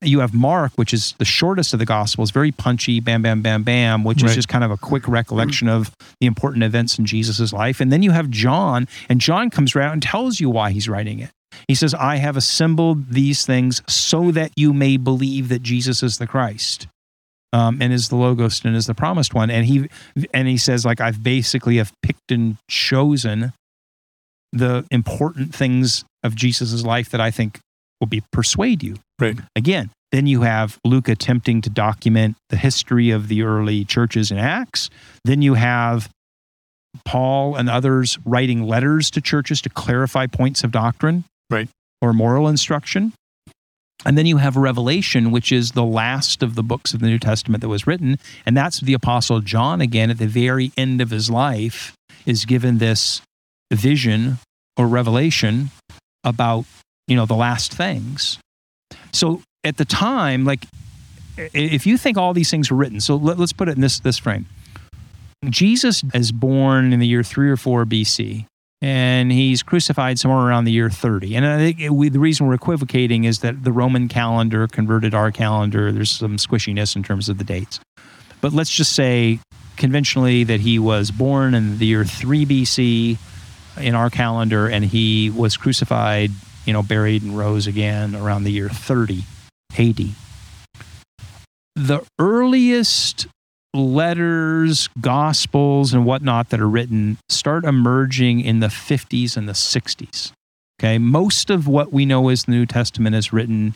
[0.02, 3.62] You have Mark, which is the shortest of the Gospels, very punchy, bam, bam, bam,
[3.62, 7.52] bam, which is just kind of a quick recollection of the important events in Jesus'
[7.52, 7.80] life.
[7.80, 11.20] And then you have John, and John comes around and tells you why he's writing
[11.20, 11.30] it.
[11.68, 16.18] He says, I have assembled these things so that you may believe that Jesus is
[16.18, 16.88] the Christ.
[17.54, 19.88] Um, and is the logos and is the promised one and he
[20.32, 23.52] and he says like i've basically have picked and chosen
[24.52, 27.60] the important things of jesus' life that i think
[28.00, 29.38] will be persuade you Right.
[29.54, 34.38] again then you have luke attempting to document the history of the early churches in
[34.38, 34.90] acts
[35.24, 36.08] then you have
[37.04, 41.68] paul and others writing letters to churches to clarify points of doctrine Right.
[42.02, 43.12] or moral instruction
[44.04, 47.18] and then you have Revelation, which is the last of the books of the New
[47.18, 48.18] Testament that was written.
[48.44, 51.94] And that's the Apostle John, again, at the very end of his life,
[52.26, 53.22] is given this
[53.72, 54.38] vision
[54.76, 55.70] or revelation
[56.22, 56.64] about,
[57.06, 58.38] you know, the last things.
[59.12, 60.66] So at the time, like,
[61.36, 64.00] if you think all these things were written, so let, let's put it in this,
[64.00, 64.46] this frame.
[65.50, 68.46] Jesus is born in the year three or four BC
[68.82, 71.36] and he's crucified somewhere around the year 30.
[71.36, 75.30] And I think we, the reason we're equivocating is that the Roman calendar converted our
[75.30, 75.90] calendar.
[75.90, 77.80] There's some squishiness in terms of the dates.
[78.40, 79.40] But let's just say
[79.76, 83.18] conventionally that he was born in the year 3 BC
[83.80, 86.30] in our calendar and he was crucified,
[86.66, 89.24] you know, buried and rose again around the year 30
[89.78, 90.08] AD.
[91.76, 93.26] The earliest
[93.74, 100.32] letters, gospels, and whatnot that are written start emerging in the 50s and the 60s.
[100.80, 100.98] Okay.
[100.98, 103.74] Most of what we know as the New Testament is written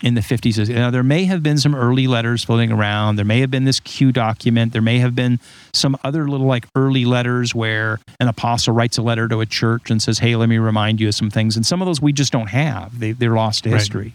[0.00, 0.68] in the 50s.
[0.72, 3.16] Now, there may have been some early letters floating around.
[3.16, 4.72] There may have been this Q document.
[4.72, 5.40] There may have been
[5.74, 9.90] some other little like early letters where an apostle writes a letter to a church
[9.90, 11.56] and says, Hey, let me remind you of some things.
[11.56, 13.78] And some of those we just don't have, they, they're lost to Right.
[13.78, 14.12] history.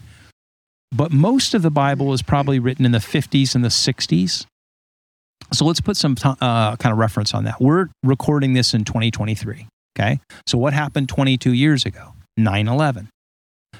[0.95, 4.45] But most of the Bible is probably written in the 50s and the 60s.
[5.51, 7.59] So let's put some t- uh, kind of reference on that.
[7.61, 9.67] We're recording this in 2023.
[9.97, 10.19] Okay.
[10.47, 12.13] So what happened 22 years ago?
[12.37, 13.09] 9 11.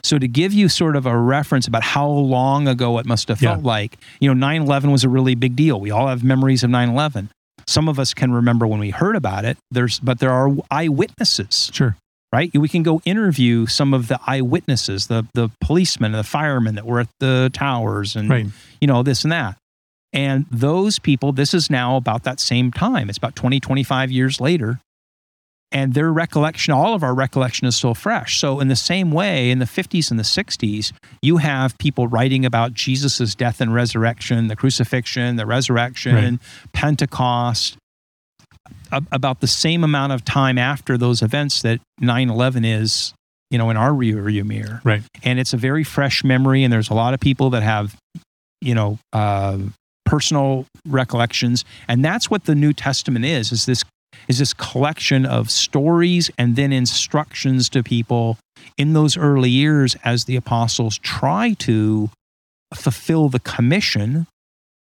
[0.04, 3.42] So to give you sort of a reference about how long ago it must have
[3.42, 3.54] Yeah.
[3.54, 5.80] felt like, you know, 9 11 was a really big deal.
[5.80, 7.30] We all have memories of 9 11.
[7.68, 9.58] Some of us can remember when we heard about it.
[9.72, 11.96] There's, but there are eyewitnesses Sure.
[12.34, 12.52] right?
[12.54, 16.86] We can go interview some of the eyewitnesses, the the policemen and the firemen that
[16.86, 18.48] were at the towers and Right.
[18.82, 19.56] you know, this and that.
[20.14, 23.10] And those people, this is now about that same time.
[23.10, 24.80] It's about 20, 25 years later.
[25.72, 28.40] And their recollection, all of our recollection is still fresh.
[28.40, 30.92] So, in the same way, in the 50s and the 60s,
[31.24, 36.40] you have people writing about Jesus' death and resurrection, the crucifixion, the resurrection, Right.
[36.74, 37.78] Pentecost,
[38.92, 43.16] a- about the same amount of time after those events that 9 11 is,
[43.50, 45.02] you know, in our rearview mirror Right.
[45.24, 47.96] and it's a very fresh memory and there's a lot of people that have
[48.62, 49.58] you know uh,
[50.14, 51.66] personal recollections.
[51.88, 53.84] And that's what the new testament is is this
[54.28, 58.38] is this collection of stories and then instructions to people
[58.78, 62.12] in those early years as the apostles try to
[62.76, 64.28] fulfill the commission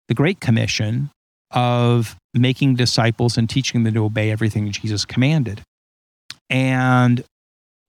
[0.08, 1.10] the great commission
[1.50, 5.60] of making disciples and teaching them to obey everything jesus commanded.
[6.48, 7.22] And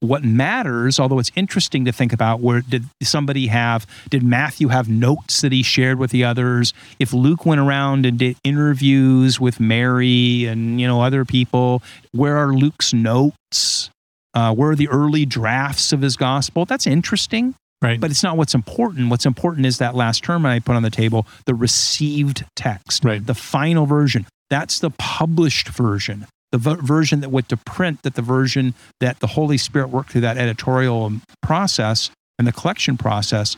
[0.02, 4.88] what matters, although it's interesting to think about where did somebody have, did Matthew have
[4.88, 6.74] notes that he shared with the others?
[7.00, 11.84] If Luke went around and did interviews with Mary and, you know, other people,
[12.14, 13.90] where are Luke's notes?
[14.34, 16.64] Uh, where are the early drafts of his gospel?
[16.64, 18.00] That's interesting, Right.
[18.00, 19.10] but it's not what's important.
[19.10, 23.26] What's important is that last term I put on the table, the received text, Right.
[23.26, 24.26] the final version.
[24.50, 29.20] That's the published version the v- version that went to print, that the version that
[29.20, 33.58] the Holy Spirit worked through that editorial process and the collection process,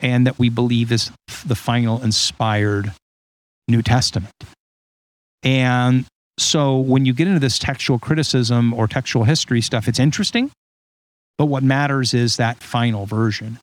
[0.00, 1.10] and that we believe is
[1.46, 2.92] the final inspired
[3.68, 4.34] New Testament.
[5.42, 6.06] And
[6.38, 10.50] so when you get into this textual criticism or textual history stuff, it's interesting,
[11.38, 13.58] but what matters is that final version.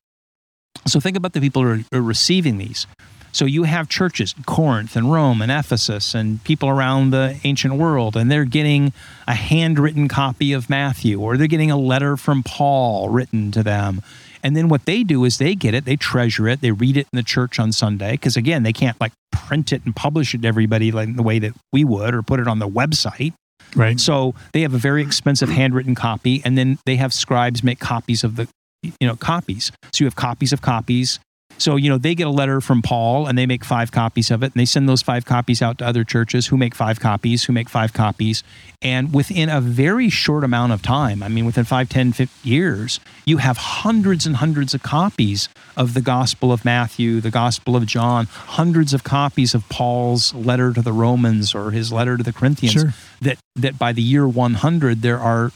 [0.88, 2.88] So think about the people who are, are receiving these.
[3.32, 7.76] So you have churches, in Corinth and Rome and Ephesus, and people around the ancient
[7.76, 8.92] world, and they're getting
[9.28, 14.02] a handwritten copy of Matthew, or they're getting a letter from Paul written to them.
[14.42, 17.08] And then what they do is they get it, they treasure it, they read it
[17.12, 20.42] in the church on Sunday, because again, they can't like print it and publish it
[20.42, 23.34] to everybody like the way that we would, or put it on the website.
[23.76, 24.00] Right.
[24.00, 28.24] So they have a very expensive handwritten copy, and then they have scribes make copies
[28.24, 28.48] of the,
[28.82, 29.72] you know, copies.
[29.94, 31.20] So you have copies of copies.
[31.58, 34.44] So you know they get a letter from Paul, and they make five copies of
[34.44, 37.44] it, and they send those five copies out to other churches who make five copies,
[37.44, 38.44] who make five copies,
[38.82, 43.02] and within a very short amount of time, I mean, within five, ten, 50 years,
[43.26, 47.86] you have hundreds and hundreds of copies of the Gospel of Matthew, the Gospel of
[47.86, 52.34] John, hundreds of copies of Paul's letter to the Romans or his letter to the
[52.34, 52.94] Corinthians Sure.
[53.22, 55.52] that that by the year 100 there are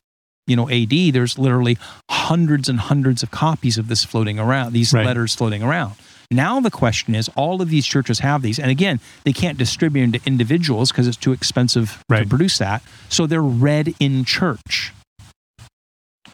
[0.48, 1.78] you know AD there's literally
[2.10, 5.06] hundreds and hundreds of copies of this floating around these Right.
[5.06, 5.94] letters floating around.
[6.32, 10.02] Now the question is all of these churches have these and again they can't distribute
[10.04, 14.94] them to individuals because it's too expensive to produce that so they're read in church.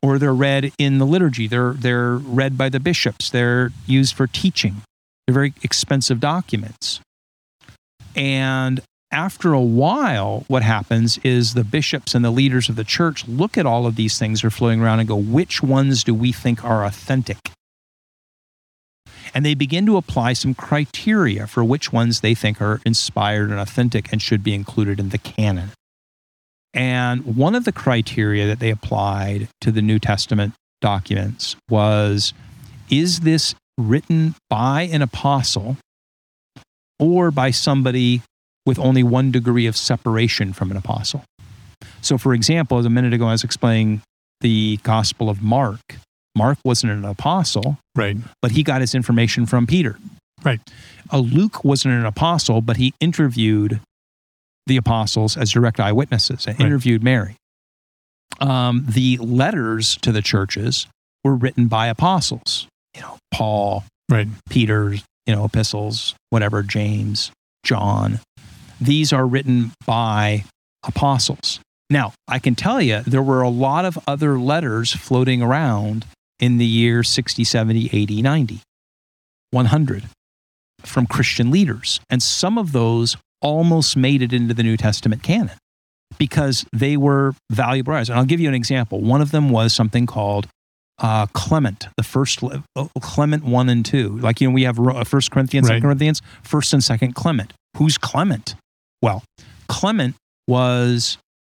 [0.02, 4.28] Or they're read in the liturgy they're they're read by the bishops they're used for
[4.28, 4.82] teaching.
[5.28, 7.02] They're very expensive documents.
[8.16, 8.82] And
[9.12, 13.58] after a while, what happens is the bishops and the leaders of the church look
[13.58, 16.32] at all of these things that are floating around and go, which ones do we
[16.32, 17.38] think are authentic?
[19.34, 23.60] And they begin to apply some criteria for which ones they think are inspired and
[23.60, 25.72] authentic and should be included in the canon.
[26.74, 32.34] And one of the criteria that they applied to the New Testament documents was
[32.90, 35.78] is this written by an apostle
[37.00, 38.22] or by somebody
[38.70, 41.24] with only one degree of separation from an apostle.
[42.02, 44.02] So, for example, as a minute ago, I was explaining
[44.42, 45.82] the Gospel of Mark.
[46.38, 48.16] Mark wasn't an apostle, Right.
[48.42, 49.98] but he got his information from Peter.
[50.44, 50.62] Right.
[51.12, 53.82] Uh, Luke wasn't an apostle, but he interviewed
[54.68, 56.66] the apostles as direct eyewitnesses and Right.
[56.68, 57.36] interviewed Mary.
[58.40, 60.88] Um, the letters to the churches
[61.24, 62.68] were written by apostles.
[62.96, 64.28] You know, Paul, Right.
[64.50, 67.32] Peter's, you know, epistles, whatever, James,
[67.66, 68.20] John.
[68.82, 70.46] These are written by
[70.86, 71.60] apostles.
[71.90, 76.06] Now, I can tell you there were a lot of other letters floating around
[76.40, 78.62] in the year 60, 70, 80, 90,
[79.52, 80.04] 100
[80.86, 82.00] from Christian leaders.
[82.10, 85.58] And some of those almost made it into the New Testament canon
[86.18, 88.10] because they were valuable writers.
[88.10, 89.02] And I'll give you an example.
[89.02, 90.48] One of them was something called
[91.00, 94.18] uh, Clement, the first uh, Clement one and two.
[94.18, 95.76] Like you know, we have uh, First Corinthians, Right.
[95.76, 97.54] Second Corinthians, First and Second Clement.
[97.78, 98.56] Who's Clement?
[99.02, 99.24] Well,
[99.68, 100.16] Clement
[100.48, 101.18] was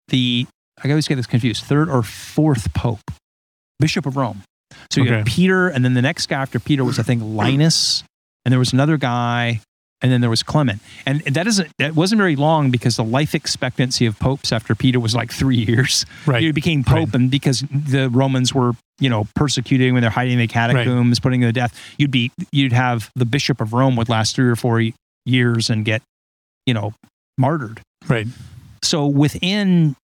[0.09, 0.47] the
[0.83, 1.65] I always get this confused.
[1.65, 3.01] Third or fourth pope,
[3.79, 4.43] Bishop of Rome.
[4.91, 5.23] So you Okay.
[5.27, 8.03] Peter, and then the next guy after Peter was I think Linus,
[8.45, 9.61] and there was another guy
[10.03, 10.81] and then there was Clement.
[11.05, 14.99] And that isn't that wasn't very long because the life expectancy of popes after Peter
[14.99, 16.07] was like three years.
[16.27, 16.41] Right.
[16.43, 17.15] He became pope, Right.
[17.15, 21.41] and because the Romans were you know persecuting when they're hiding in the catacombs, putting
[21.41, 24.57] them to death, you'd be you'd have the bishop of Rome would last three or
[24.57, 24.83] four
[25.27, 26.01] years and get
[26.65, 26.95] you know
[27.41, 27.81] martyred.
[28.09, 28.27] Right.
[28.83, 29.97] So within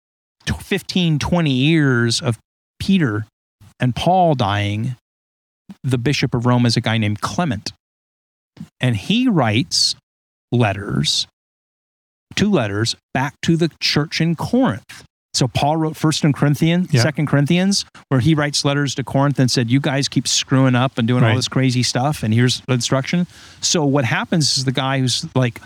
[0.46, 2.38] t- 15, 20 years of
[2.78, 3.26] Peter
[3.78, 4.96] and Paul dying,
[5.84, 7.72] the bishop of Rome is a guy named Clement.
[8.80, 9.94] And he writes
[10.50, 11.26] letters,
[12.34, 15.04] two letters, back to the church in Corinth.
[15.34, 16.90] So Paul wrote First and Corinthians.
[17.02, 20.96] Second Corinthians, where he writes letters to Corinth and said, "You guys keep screwing up
[20.96, 23.26] and doing all this crazy stuff, and here's instruction."
[23.60, 25.60] So what happens is the guy who's like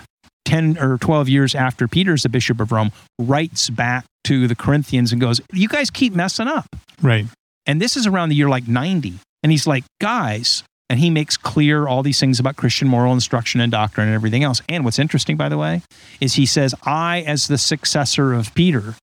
[0.44, 5.12] 10 or 12 years after Peter's the bishop of Rome writes back to the Corinthians
[5.12, 6.66] and goes, You guys keep messing up.
[7.02, 7.26] Right.
[7.66, 9.14] And this is around the year like 90.
[9.42, 13.60] And he's like, Guys, and he makes clear all these things about Christian moral instruction
[13.60, 14.60] and doctrine and everything else.
[14.68, 15.82] And what's interesting, by the way,
[16.20, 18.94] is he says, I, as the successor of Peter,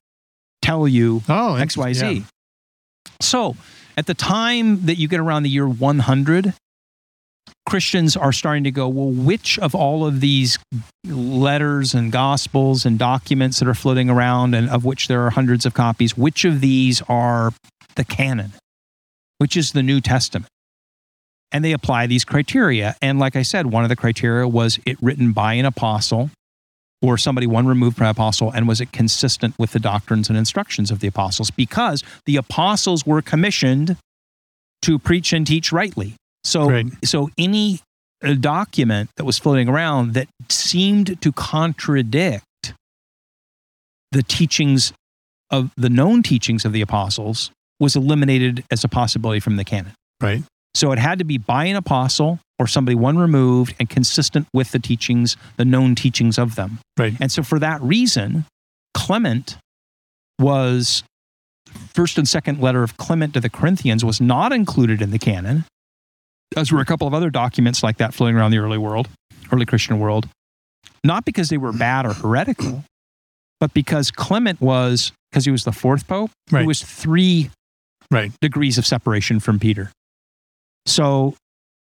[0.62, 2.18] tell you Oh, XYZ.
[2.18, 2.24] yeah.
[3.22, 3.56] So
[3.96, 6.54] at the time that you get around the year 100,
[7.68, 10.57] Christians are starting to go, well, which of all of these
[11.05, 15.65] letters and gospels and documents that are floating around, and of which there are hundreds
[15.65, 17.51] of copies, which of these are
[17.95, 18.53] the canon?
[19.39, 20.47] Which is the New Testament?
[21.51, 22.95] And they apply these criteria.
[23.01, 26.30] And like I said, one of the criteria was it written by an apostle
[27.01, 30.38] or somebody one removed from an apostle, and was it consistent with the doctrines and
[30.38, 31.51] instructions of the apostles?
[31.51, 33.97] Because the apostles were commissioned
[34.84, 36.15] to preach and teach rightly.
[36.44, 36.86] So, Right.
[37.04, 37.80] so any
[38.24, 42.74] uh, document that was floating around that seemed to contradict
[44.12, 44.94] the teachings
[45.52, 49.94] of the known teachings of the apostles was eliminated as a possibility from the canon.
[50.22, 50.44] Right.
[50.74, 54.72] So it had to be by an apostle or somebody one removed and consistent with
[54.72, 56.80] the teachings, the known teachings of them.
[56.98, 57.14] Right.
[57.20, 58.46] And so for that reason,
[58.94, 59.58] Clement
[60.40, 61.04] was
[61.94, 65.66] first and second letter of Clement to the Corinthians was not included in the canon.
[66.56, 69.08] As were a couple of other documents like that floating around the early world,
[69.52, 70.28] early Christian world.
[71.04, 72.84] Not because they were bad or heretical,
[73.60, 76.62] but because Clement was, because he was the fourth pope, Right.
[76.62, 77.50] he was three
[78.10, 78.32] Right.
[78.41, 79.91] degrees of separation from Peter.
[80.86, 81.36] So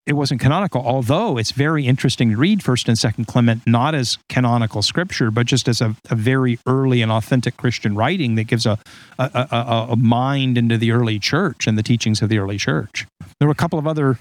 [0.07, 4.19] it wasn't canonical, although it's very interesting to read First and Second Clement not as
[4.29, 8.67] canonical scripture, but just as a, a very early and authentic Christian writing that gives
[8.67, 8.79] a,
[9.19, 12.59] a, a, a- a mind into the early church and the teachings of the early
[12.59, 13.07] church.
[13.39, 14.19] There were a couple of other,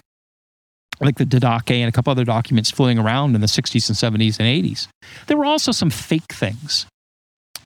[1.02, 4.40] like the Didache and a couple other documents floating around in the 60s and 70s
[4.40, 4.88] and 80s.
[5.28, 6.86] There were also some fake things.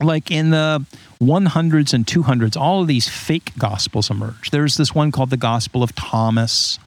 [0.01, 0.83] Like in the
[1.21, 4.51] 100s and 200s, all of these fake gospels emerged.
[4.51, 6.79] There's this one called the Gospel of Thomas,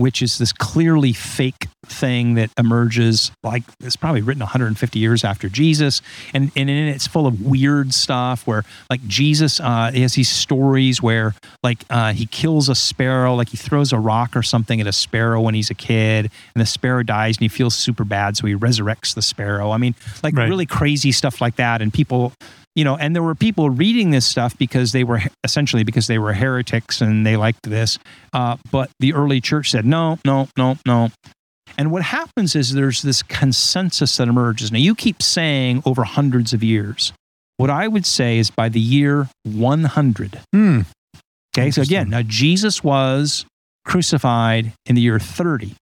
[0.00, 5.48] which is this clearly fake thing that emerges like it's probably written 150 years after
[5.48, 6.00] Jesus.
[6.32, 10.14] And, and in it, it's full of weird stuff where, like, Jesus uh, he has
[10.14, 14.42] these stories where, like, uh, he kills a sparrow, like, he throws a rock or
[14.42, 17.74] something at a sparrow when he's a kid, and the sparrow dies and he feels
[17.74, 18.36] super bad.
[18.38, 19.70] So he resurrects the sparrow.
[19.70, 20.48] I mean, like, Right.
[20.48, 21.82] really crazy stuff like that.
[21.82, 22.32] And people,
[22.74, 26.18] you know, and there were people reading this stuff because they were essentially because they
[26.18, 27.98] were heretics and they liked this.
[28.32, 31.10] Uh, but the early church said, no, no, no, no.
[31.76, 34.70] And what happens is there's this consensus that emerges.
[34.70, 37.12] Now, you keep saying over hundreds of years.
[37.56, 40.40] What I would say is by the year 100.
[40.52, 40.80] Hmm.
[41.56, 43.44] Okay, so again, now Jesus was
[43.84, 45.74] crucified in the year 30.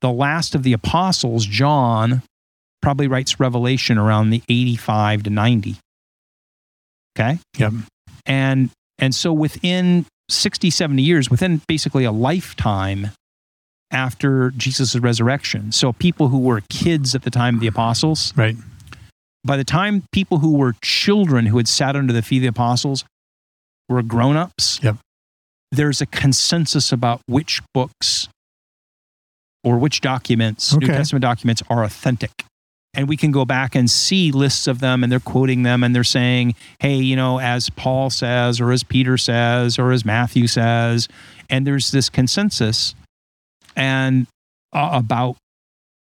[0.00, 2.22] The last of the apostles, John,
[2.82, 5.76] probably writes Revelation around the 85 to 90.
[7.20, 7.38] Okay?
[7.58, 7.72] Yep.
[8.26, 13.08] And and so within 60, 70 years, within basically a lifetime
[13.90, 15.72] after Jesus' resurrection.
[15.72, 18.56] So people who were kids at the time of the apostles, Right.
[19.44, 22.48] by the time people who were children who had sat under the feet of the
[22.48, 23.04] apostles
[23.88, 24.96] were grown-ups, Yep.
[25.72, 28.28] there's a consensus about which books
[29.64, 32.30] or which documents, New Testament documents, are authentic.
[32.92, 35.94] And we can go back and see lists of them, and they're quoting them, and
[35.94, 40.48] they're saying, hey, you know, as Paul says, or as Peter says, or as Matthew
[40.48, 41.06] says.
[41.48, 42.94] And there's this consensus
[43.76, 44.26] and
[44.72, 45.36] uh, about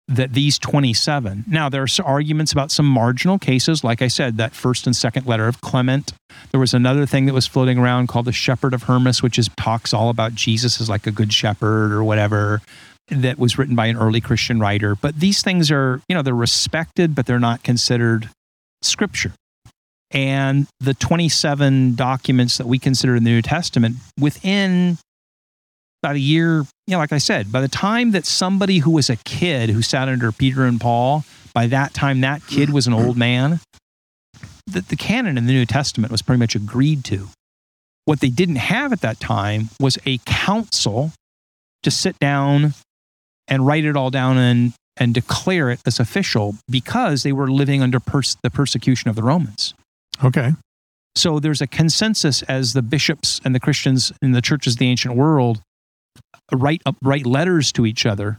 [0.08, 1.46] that these 27.
[1.48, 3.84] Now, there are arguments about some marginal cases.
[3.84, 6.14] Like I said, that first and second letter of Clement.
[6.52, 9.50] There was another thing that was floating around called the Shepherd of Hermas, which is
[9.58, 12.62] talks all about Jesus as like a good shepherd or whatever.
[13.10, 14.96] That was written by an early Christian writer.
[14.96, 18.30] But these things are, you know, they're respected, but they're not considered
[18.82, 19.34] scripture.
[20.12, 24.98] And the 27 documents that we consider in the New Testament within
[26.02, 29.10] about a year, you know, like I said, by the time that somebody who was
[29.10, 32.94] a kid who sat under Peter and Paul, by that time that kid was an
[32.94, 33.60] old man,
[34.68, 37.30] the, the canon in the New Testament was pretty much agreed to.
[38.06, 41.12] What they didn't have at that time was a council
[41.82, 42.74] to sit down
[43.48, 47.82] and write it all down and, and declare it as official because they were living
[47.82, 49.74] under pers- the persecution of the Romans.
[50.24, 50.54] Okay.
[51.16, 54.90] So there's a consensus as the bishops and the Christians in the churches of the
[54.90, 55.62] ancient world
[56.52, 58.38] write up, write letters to each other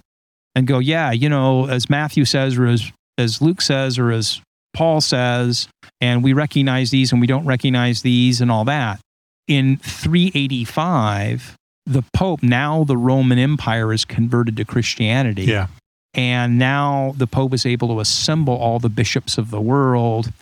[0.55, 4.41] and go, yeah, you know, as Matthew says, or as, as Luke says, or as
[4.75, 5.69] Paul says,
[6.01, 9.01] and we recognize these and we don't recognize these and all that.
[9.49, 11.56] In 385,
[11.87, 15.45] the Pope, now the Roman Empire is converted to Christianity.
[15.45, 15.69] Yeah.
[16.15, 20.33] And now the Pope is able to assemble all the bishops of the world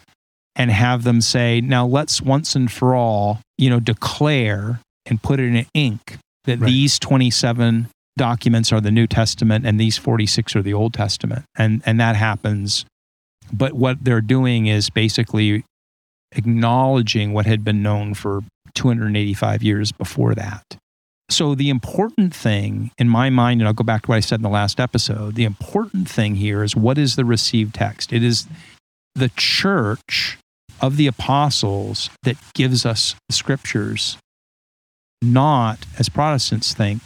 [0.57, 5.40] and have them say, now let's once and for all, you know, declare and put
[5.40, 6.68] it in ink that Right.
[6.68, 11.45] these 27 documents are the New Testament and these 46 are the Old Testament.
[11.57, 12.86] And, and that happens.
[13.53, 15.64] But what they're doing is basically
[16.36, 18.42] acknowledging what had been known for
[18.74, 20.62] 285 years before that.
[21.31, 24.41] So, the important thing in my mind, and I'll go back to what I said
[24.41, 28.12] in the last episode, the important thing here is what is the received text?
[28.12, 28.47] It is
[29.14, 30.39] the church
[30.81, 34.18] of the apostles that gives us the scriptures,
[35.22, 37.01] not, as Protestants think,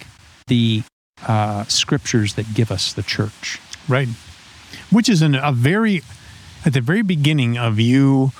[0.49, 0.83] the
[1.27, 3.61] uh, scriptures that give us the church.
[3.89, 4.09] Right.
[4.91, 6.03] Which is in a very,
[6.66, 8.33] at the very beginning of you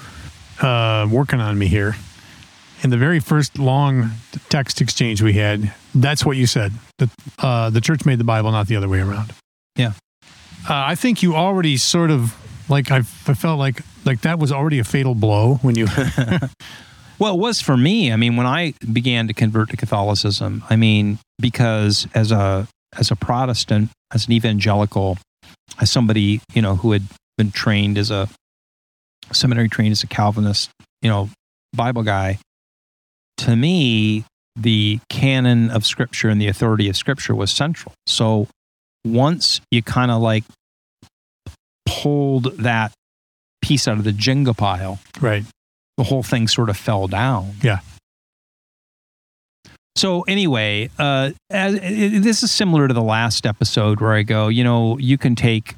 [0.61, 1.95] uh, working on me here,
[2.83, 4.11] in the very first long
[4.49, 6.73] text exchange we had, that's what you said.
[6.99, 9.33] That uh, the church made the Bible, not the other way around.
[9.77, 9.93] Yeah.
[10.69, 12.35] Uh, I think you already sort of
[12.69, 15.87] like I, I felt like like that was already a fatal blow when you
[17.19, 18.13] Well, it was for me.
[18.13, 23.11] I mean, when I began to convert to Catholicism, I mean, because as a as
[23.11, 25.19] a Protestant, as an evangelical,
[25.81, 27.03] as somebody you know who had
[27.37, 28.29] been trained as a
[29.33, 30.71] seminary trained as a Calvinist,
[31.03, 31.29] you know,
[31.75, 32.39] Bible guy,
[33.39, 34.25] to me,
[34.57, 37.95] the canon of Scripture and the authority of Scripture was central.
[38.07, 38.49] So
[39.05, 40.45] once you kind of like
[41.87, 42.93] pulled that
[43.63, 45.45] piece out of the Jenga pile, right.
[45.97, 47.53] the whole thing sort of fell down.
[47.63, 47.81] Yeah.
[49.97, 54.49] So anyway, uh, as, it, this is similar to the last episode where I go,
[54.49, 55.75] you know, you can take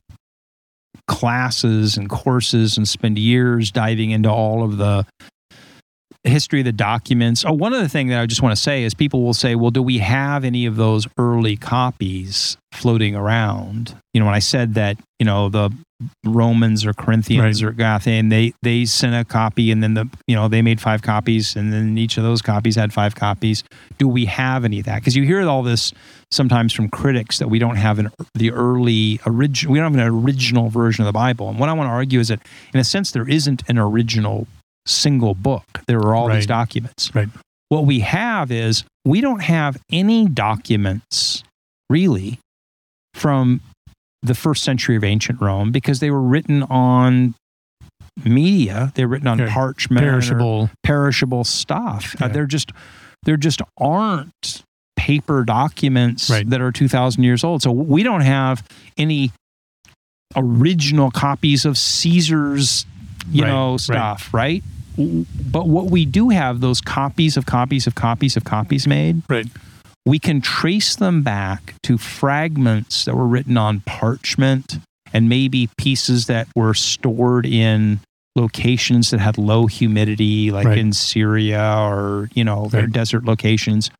[1.08, 5.06] classes and courses and spend years diving into all of the
[6.24, 7.44] history of the documents.
[7.46, 9.70] Oh, one other thing that I just want to say is people will say, well,
[9.70, 13.94] do we have any of those early copies floating around?
[14.12, 15.70] You know, when I said that, you know, the
[16.24, 20.48] Romans or Corinthians or Gathian, they they sent a copy and then the you know
[20.48, 23.64] they made five copies and then each of those copies had five copies.
[23.98, 24.96] Do we have any of that?
[24.96, 25.92] Because you hear all this
[26.30, 30.24] sometimes from critics that we don't have an the early original we don't have an
[30.24, 31.50] original version of the Bible.
[31.50, 32.40] And what I want to argue is that
[32.72, 34.46] in a sense there isn't an original
[34.86, 35.64] single book.
[35.86, 37.14] There are all these documents.
[37.14, 37.28] Right.
[37.68, 41.42] What we have is we don't have any documents
[41.88, 42.38] really
[43.14, 43.60] from
[44.22, 47.34] the first century of ancient Rome because they were written on
[48.24, 48.92] media.
[48.94, 49.50] They were written on Okay.
[49.52, 50.70] parchment, Perishable.
[50.82, 52.14] perishable stuff.
[52.20, 52.72] Uh, they're just
[53.24, 54.62] there just aren't
[54.96, 56.48] paper documents Right.
[56.50, 57.62] that are 2000 years old.
[57.62, 58.66] So we don't have
[58.96, 59.30] any
[60.36, 62.86] original copies of Caesar's
[63.30, 63.80] you Right, know right.
[63.80, 64.62] stuff, right?
[64.96, 69.46] But what we do have those copies of copies of copies of copies made Right.
[70.04, 74.78] we can trace them back to fragments that were written on parchment
[75.12, 78.00] and maybe pieces that were stored in
[78.36, 80.78] locations that had low humidity like Right.
[80.78, 82.92] in Syria or you know their Right.
[82.92, 83.90] desert locations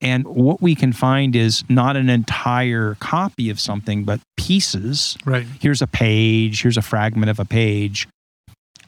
[0.00, 5.46] and what we can find is not an entire copy of something but pieces Right.
[5.60, 8.06] here's a page here's a fragment of a page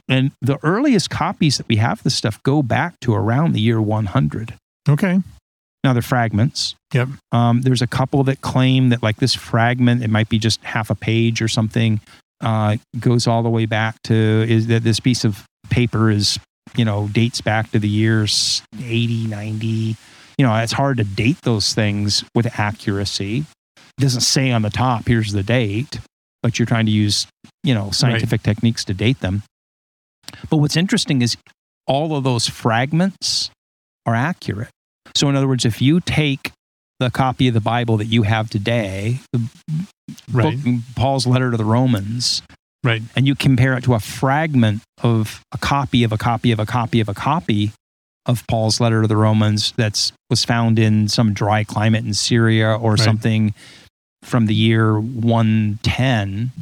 [0.09, 3.61] and the earliest copies that we have of this stuff go back to around the
[3.61, 4.55] year 100
[4.89, 5.21] Okay.
[5.83, 6.75] now they're fragments.
[6.93, 7.09] Yep.
[7.33, 10.91] Um, there's a couple that claim that like this fragment, it might be just half
[10.91, 12.01] a page or something,
[12.43, 14.15] uh, goes all the way back to
[14.49, 16.39] is that this piece of paper is
[16.77, 19.67] you know dates back to the years 80, 90.
[20.37, 23.45] You know, it's hard to date those things with accuracy.
[23.77, 26.01] It doesn't say on the top, here's the date,
[26.43, 27.27] but you're trying to use
[27.63, 29.43] you know scientific techniques to date them.
[30.51, 31.37] But what's interesting is
[31.87, 33.51] all of those fragments
[34.07, 34.69] are accurate.
[35.15, 36.51] So, in other words, if you take
[37.01, 39.43] the copy of the Bible that you have today, the
[40.31, 40.63] Right.
[40.63, 42.43] book, Paul's letter to the Romans,
[42.83, 43.03] Right.
[43.17, 46.67] and you compare it to a fragment of a copy of a copy of a
[46.67, 47.73] copy of a copy
[48.27, 52.75] of Paul's letter to the Romans that's was found in some dry climate in Syria
[52.75, 53.01] or Right.
[53.01, 53.55] something
[54.23, 56.53] from the year 110,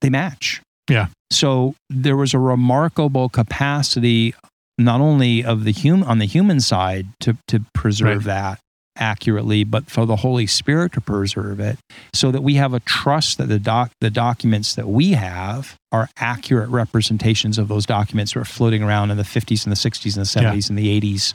[0.00, 0.60] they match.
[0.90, 1.06] Yeah.
[1.30, 4.34] So there was a remarkable capacity
[4.78, 8.58] not only of the hum on the human side to to preserve that
[8.96, 11.78] accurately, but for the Holy Spirit to preserve it,
[12.12, 16.08] so that we have a trust that the doc the documents that we have are
[16.18, 20.16] accurate representations of those documents that were floating around in the 50s and the 60s
[20.16, 20.52] and the Yeah.
[20.52, 21.34] 70s and the 80s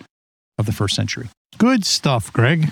[0.58, 1.30] of the first century.
[1.58, 2.72] Good stuff, Greg.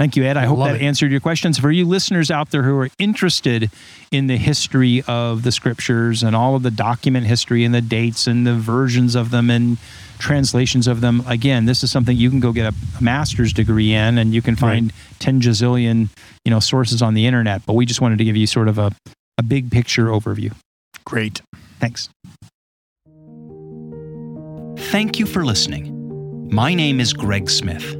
[0.00, 0.38] Thank you, Ed.
[0.38, 0.80] I hope that it.
[0.80, 1.58] answered your questions.
[1.58, 3.70] For you listeners out there who are interested
[4.10, 8.26] in the history of the scriptures and all of the document history and the dates
[8.26, 9.76] and the versions of them and
[10.18, 14.16] translations of them, again, this is something you can go get a master's degree in
[14.16, 16.08] and you can find 10 gazillion,
[16.46, 17.66] you know, sources on the internet.
[17.66, 18.92] But we just wanted to give you sort of a,
[19.36, 20.54] a big picture overview.
[21.04, 21.42] Great.
[21.78, 22.08] Thanks.
[24.90, 26.48] Thank you for listening.
[26.50, 27.99] My name is Greg Smith.